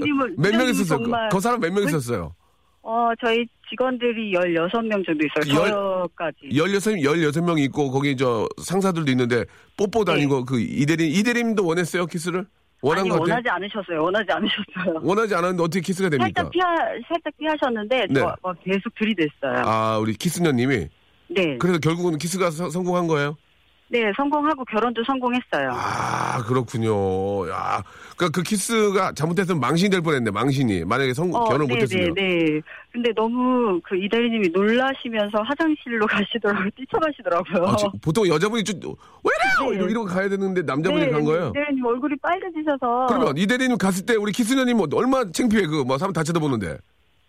명 0.53 0.69
있었어요? 0.69 0.99
정말- 0.99 1.29
그 1.31 1.41
사람 1.41 1.61
몇명 1.61 1.85
왜- 1.85 1.89
있었어요? 1.89 2.35
어 2.83 3.11
저희 3.21 3.47
직원들이 3.69 4.33
16명 4.33 5.05
정도 5.05 5.27
있어요. 5.27 5.55
열- 5.61 5.69
저까지. 5.71 6.49
16, 6.51 6.97
16명이 6.97 7.61
있고, 7.67 7.91
거기 7.91 8.17
저 8.17 8.49
상사들도 8.61 9.11
있는데, 9.13 9.45
뽀뽀도 9.77 10.13
네. 10.13 10.19
아니고, 10.19 10.45
그 10.45 10.59
이대리, 10.61 11.09
이대리님도 11.13 11.65
원했어요? 11.65 12.07
키스를? 12.07 12.47
원한 12.83 13.03
아니 13.03 13.11
것? 13.11 13.21
원하지 13.21 13.49
않으셨어요. 13.49 14.03
원하지 14.03 14.27
않으셨어요. 14.33 15.01
원하지 15.05 15.35
않았는데 15.35 15.63
어떻게 15.63 15.81
키스가 15.83 16.09
됩니까? 16.09 16.33
살짝 16.43 16.51
피하 16.51 16.67
살짝 17.07 17.33
피하셨는데 17.39 18.07
네. 18.09 18.21
저 18.21 18.31
막 18.31 18.41
계속 18.65 18.95
들이댔어요. 18.99 19.63
아, 19.67 19.99
우리 19.99 20.15
키스녀님이. 20.15 20.89
네. 21.29 21.59
그래서 21.59 21.79
결국은 21.79 22.17
키스가 22.17 22.51
서- 22.51 22.71
성공한 22.71 23.07
거예요? 23.07 23.37
네, 23.93 24.13
성공하고 24.17 24.65
결혼도 24.67 25.03
성공했어요. 25.05 25.73
아, 25.73 26.41
그렇군요. 26.45 27.49
야, 27.51 27.83
그러니까 28.17 28.29
그 28.33 28.43
키스가 28.45 29.13
잘못했으면 29.15 29.59
망신이 29.59 29.91
될 29.91 30.01
뻔했네, 30.01 30.31
망신이. 30.31 30.85
만약에 30.85 31.13
성, 31.13 31.35
어, 31.35 31.45
결혼 31.47 31.67
네, 31.67 31.75
못했으면. 31.75 32.15
네, 32.15 32.23
네. 32.23 32.61
근데 32.93 33.11
너무 33.17 33.81
그 33.83 33.97
이대리님이 33.97 34.51
놀라시면서 34.51 35.39
화장실로 35.43 36.07
가시더라고요. 36.09 36.71
뛰쳐가시더라고요. 36.77 37.67
아, 37.67 37.75
지- 37.77 37.87
보통 38.01 38.29
여자분이 38.29 38.63
좀, 38.63 38.77
왜래요? 38.79 39.71
네. 39.73 39.77
이러, 39.77 39.89
이러고 39.89 40.07
가야 40.07 40.29
되는데 40.29 40.63
남자분이 40.63 41.07
네, 41.07 41.11
간 41.11 41.25
거예요? 41.25 41.49
이대리님 41.49 41.85
얼굴이 41.85 42.15
빨개지셔서. 42.23 43.07
그러면 43.09 43.37
이대리님 43.37 43.77
갔을 43.77 44.07
때 44.07 44.15
우리 44.15 44.31
키스녀님 44.31 44.77
뭐 44.77 44.87
얼마나 44.95 45.29
창피해, 45.33 45.67
그, 45.67 45.83
뭐, 45.83 45.99
사람 45.99 46.13
다 46.13 46.23
쳐다보는데. 46.23 46.79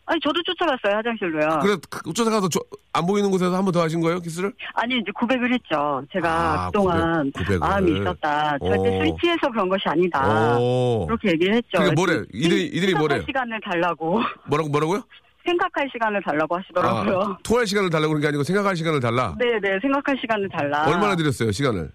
아니 0.05 0.19
저도 0.19 0.41
쫓아갔어요 0.43 0.97
화장실로요. 0.97 1.59
그래, 1.61 1.75
그 1.89 2.11
쫓아가서 2.13 2.49
저- 2.49 2.59
안 2.93 3.05
보이는 3.05 3.29
곳에서 3.31 3.55
한 3.55 3.63
번 3.63 3.71
더 3.71 3.81
하신 3.81 4.01
거예요, 4.01 4.19
키스를? 4.19 4.51
아니 4.73 4.97
이제 4.97 5.11
고백을 5.13 5.53
했죠. 5.53 6.03
제가 6.11 6.29
아, 6.29 6.65
그동안 6.67 7.31
고백, 7.31 7.45
고백을. 7.45 7.59
마음이 7.59 7.99
있었다. 7.99 8.57
절대 8.59 8.77
오. 8.89 9.05
술 9.05 9.15
취해서 9.21 9.49
그런 9.49 9.69
것이 9.69 9.83
아니다. 9.87 10.57
오. 10.59 11.05
그렇게 11.07 11.29
얘기를 11.29 11.55
했죠. 11.55 11.77
그게 11.79 11.91
뭐래? 11.91 12.13
이들이- 12.33 12.67
이들이 12.73 12.79
생각할 12.87 12.99
뭐래요? 12.99 13.23
시간을 13.25 13.59
달라고. 13.63 14.21
뭐라고, 14.47 14.69
뭐라고요? 14.69 15.03
생각할 15.45 15.89
시간을 15.93 16.21
달라고 16.23 16.57
하시더라고요. 16.57 17.19
아, 17.21 17.37
토할 17.43 17.65
시간을 17.65 17.89
달라고 17.89 18.09
그런 18.09 18.21
게 18.21 18.27
아니고 18.27 18.43
생각할 18.43 18.75
시간을 18.75 18.99
달라? 18.99 19.35
네네 19.39 19.79
생각할 19.81 20.17
시간을 20.19 20.49
달라. 20.49 20.85
얼마나 20.87 21.15
드렸어요, 21.15 21.51
시간을? 21.51 21.89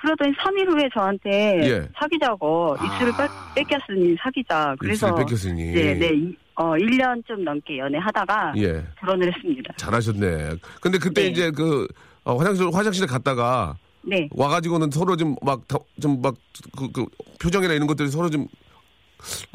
그러더니 0.00 0.32
3일 0.36 0.68
후에 0.70 0.88
저한테 0.92 1.30
예. 1.70 1.88
사귀자고 1.98 2.76
입술을 2.84 3.12
아. 3.14 3.16
뺏, 3.54 3.64
뺏겼으니 3.68 4.16
사귀자. 4.20 4.74
그래서 4.78 5.06
입술을 5.08 5.24
뺏겼으니. 5.24 5.72
네, 5.72 5.94
네. 5.94 6.10
이- 6.14 6.36
어, 6.56 6.72
1년 6.76 7.24
좀 7.26 7.42
넘게 7.44 7.78
연애하다가 7.78 8.54
예. 8.58 8.84
결혼을 9.00 9.32
했습니다. 9.34 9.74
잘하셨네. 9.76 10.56
근데 10.80 10.98
그때 10.98 11.22
네. 11.22 11.28
이제 11.28 11.50
그 11.50 11.86
어, 12.24 12.36
화장실 12.36 12.68
화장실에 12.72 13.06
갔다가 13.06 13.76
네. 14.02 14.28
와가지고는 14.32 14.90
서로 14.90 15.16
좀 15.16 15.34
막 15.42 15.60
좀 16.00 16.20
막 16.22 16.34
그 16.76 16.90
그 16.92 17.06
표정이나 17.40 17.74
이런 17.74 17.86
것들이 17.86 18.08
서로 18.08 18.28
좀 18.30 18.46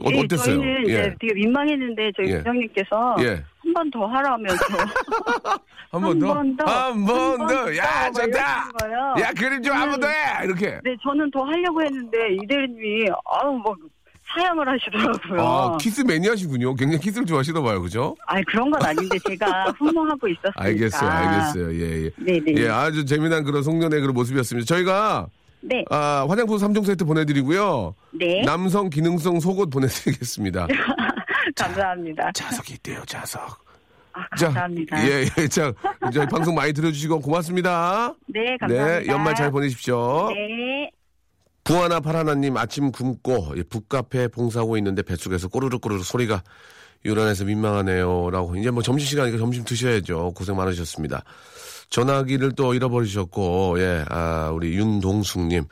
어, 0.04 0.10
예, 0.12 0.20
어땠어요? 0.20 0.56
저희는 0.58 0.84
이제 0.86 0.94
예. 0.96 1.16
되게 1.20 1.34
민망했는데 1.36 2.12
저희 2.18 2.32
예. 2.32 2.38
부장님께서 2.40 3.16
예. 3.22 3.44
한번 3.60 3.92
더 3.92 4.06
하라면서 4.08 4.66
한번한 5.92 6.20
더. 6.20 6.34
번 6.34 6.58
더. 6.58 6.66
한번한 6.66 7.38
더. 7.48 7.56
번 7.66 7.78
야, 7.78 7.84
더. 7.84 7.90
막 8.10 8.14
좋다. 8.14 9.22
야, 9.22 9.32
그림 9.38 9.62
좀 9.62 9.74
한 9.76 9.90
번 9.92 10.00
더 10.00 10.08
해. 10.08 10.46
이렇게. 10.46 10.80
네, 10.84 10.96
저는 11.04 11.30
더 11.32 11.44
하려고 11.44 11.82
했는데 11.84 12.18
이대리님이 12.44 13.10
아우 13.26 13.54
막 13.58 13.76
사양을 14.34 14.68
하시더라고요. 14.68 15.42
아, 15.42 15.78
키스 15.78 16.02
매니아시군요. 16.02 16.76
굉장히 16.76 17.00
키스를 17.00 17.26
좋아하시나 17.26 17.62
봐요. 17.62 17.82
그죠? 17.82 18.16
아니 18.28 18.44
그런 18.46 18.70
건 18.70 18.84
아닌데 18.84 19.18
제가 19.28 19.72
흠모하고 19.80 20.28
있었으니까. 20.28 20.54
알겠어요. 20.64 21.10
알겠어요. 21.10 21.74
예, 21.76 22.06
예. 22.06 22.12
네네. 22.18 22.62
예, 22.62 22.70
아주 22.70 23.06
재미난 23.06 23.44
그런 23.44 23.64
송년회 23.64 24.00
그런 24.00 24.14
모습이었습니다. 24.14 24.66
저희가 24.66 25.28
네. 25.62 25.84
아, 25.90 26.26
화장품 26.30 26.58
3종 26.58 26.86
세트 26.86 27.06
보내드리고요. 27.06 27.96
네. 28.12 28.42
남성 28.46 28.90
기능성 28.90 29.40
속옷 29.40 29.70
보내드리겠습니다. 29.70 30.68
감사합니다. 31.56 32.32
자석이 32.34 32.74
있대요, 32.76 33.02
자석. 33.06 33.42
아, 34.14 34.26
감사합니다. 34.40 35.06
예, 35.08 35.26
예. 35.38 35.48
자, 35.48 35.74
저희 36.14 36.26
방송 36.28 36.56
많이 36.56 36.72
들어주시고 36.74 37.20
고맙습니다. 37.22 38.14
네, 38.28 38.56
감사합니다. 38.60 39.00
네, 39.00 39.08
연말 39.08 39.36
잘 39.36 39.52
보내십시오. 39.52 40.30
네. 40.34 40.90
부하나 41.64 42.00
파라나님 42.00 42.58
아침 42.58 42.92
굶고 42.92 43.54
예, 43.58 43.64
북카페 43.64 44.30
봉사하고 44.30 44.78
있는데 44.78 45.02
뱃속에서 45.02 45.48
꼬르륵 45.48 45.82
꼬르륵 45.82 46.04
소리가 46.06 46.44
요란해서 47.06 47.46
민망하네요. 47.46 48.30
라고. 48.30 48.56
이제 48.56 48.72
뭐 48.72 48.84
점심 48.84 49.08
시간이니까 49.08 49.38
점심 49.40 49.64
드셔야죠. 49.64 50.34
고생 50.36 50.56
많으셨습니다. 50.58 51.24
전화기를 51.90 52.52
또 52.52 52.74
잃어버리셨고, 52.74 53.80
예, 53.80 54.06
아, 54.10 54.52
우리 54.54 54.76
윤동숙님. 54.76 55.66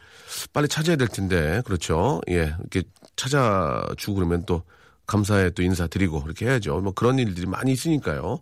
빨리 0.51 0.67
찾아야 0.67 0.95
될 0.95 1.07
텐데, 1.07 1.61
그렇죠. 1.65 2.21
예, 2.29 2.55
이렇게 2.59 2.83
찾아주고 3.15 4.15
그러면 4.15 4.43
또 4.45 4.63
감사의 5.05 5.51
또 5.53 5.61
인사드리고 5.63 6.23
이렇게 6.25 6.47
해야죠. 6.47 6.79
뭐 6.79 6.93
그런 6.93 7.19
일들이 7.19 7.45
많이 7.45 7.71
있으니까요. 7.71 8.39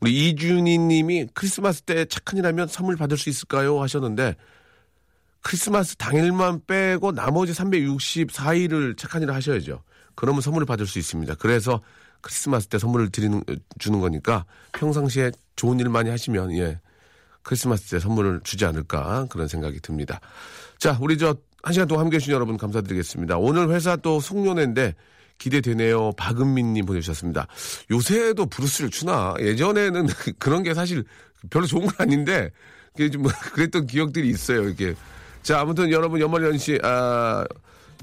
우리 0.00 0.28
이준희 0.28 0.78
님이 0.78 1.26
크리스마스 1.34 1.82
때 1.82 2.04
착한 2.04 2.38
일 2.38 2.46
하면 2.46 2.68
선물 2.68 2.96
받을 2.96 3.16
수 3.16 3.28
있을까요? 3.30 3.82
하셨는데, 3.82 4.36
크리스마스 5.48 5.96
당일만 5.96 6.60
빼고 6.66 7.12
나머지 7.12 7.52
364일을 7.52 8.98
착한 8.98 9.22
일을 9.22 9.34
하셔야죠. 9.34 9.82
그러면 10.14 10.42
선물을 10.42 10.66
받을 10.66 10.86
수 10.86 10.98
있습니다. 10.98 11.36
그래서 11.36 11.80
크리스마스 12.20 12.66
때 12.66 12.78
선물을 12.78 13.10
드리는 13.10 13.42
주는 13.78 13.98
거니까 14.00 14.44
평상시에 14.72 15.30
좋은 15.56 15.80
일 15.80 15.88
많이 15.88 16.10
하시면 16.10 16.52
예 16.58 16.78
크리스마스 17.42 17.88
때 17.88 17.98
선물을 17.98 18.40
주지 18.44 18.66
않을까 18.66 19.26
그런 19.30 19.48
생각이 19.48 19.80
듭니다. 19.80 20.20
자, 20.78 20.98
우리 21.00 21.16
저 21.16 21.34
한 21.62 21.72
시간 21.72 21.88
동안 21.88 22.04
함께해 22.04 22.20
주신 22.20 22.34
여러분 22.34 22.56
감사드리겠습니다. 22.56 23.38
오늘 23.38 23.70
회사 23.70 23.96
또 23.96 24.20
송년회인데 24.20 24.94
기대되네요. 25.38 26.12
박은민님 26.12 26.86
보내주셨습니다. 26.86 27.46
요새도 27.90 28.46
브루스를 28.46 28.90
추나 28.90 29.34
예전에는 29.40 30.06
그런 30.38 30.62
게 30.62 30.74
사실 30.74 31.04
별로 31.50 31.66
좋은 31.66 31.86
건 31.86 31.94
아닌데 31.98 32.50
그게 32.92 33.10
좀 33.10 33.24
그랬던 33.54 33.86
기억들이 33.86 34.28
있어요. 34.28 34.62
이렇게 34.62 34.94
자, 35.42 35.60
아무튼 35.60 35.90
여러분 35.90 36.20
연말연시 36.20 36.78
아, 36.82 37.44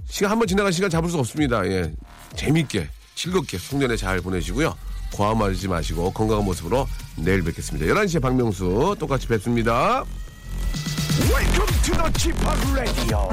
시간 0.07 0.31
한 0.31 0.39
번 0.39 0.47
지나간 0.47 0.71
시간 0.71 0.89
잡을 0.89 1.09
수 1.09 1.17
없습니다. 1.19 1.65
예. 1.67 1.91
재밌게, 2.35 2.89
즐겁게 3.15 3.57
송년회 3.57 3.97
잘 3.97 4.21
보내시고요. 4.21 4.75
과음하지 5.15 5.67
마시고 5.67 6.11
건강한 6.11 6.45
모습으로 6.45 6.87
내일 7.15 7.43
뵙겠습니다. 7.43 7.85
11시에 7.93 8.21
박명수 8.21 8.95
똑같이 8.99 9.27
뵙습니다. 9.27 10.03
Welcome 11.31 11.81
to 11.83 11.95
the 11.95 12.11
Chip 12.17 12.37
Radio. 12.73 13.29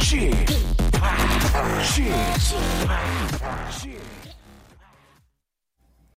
Chip, 0.00 0.34
Chip, 1.84 2.14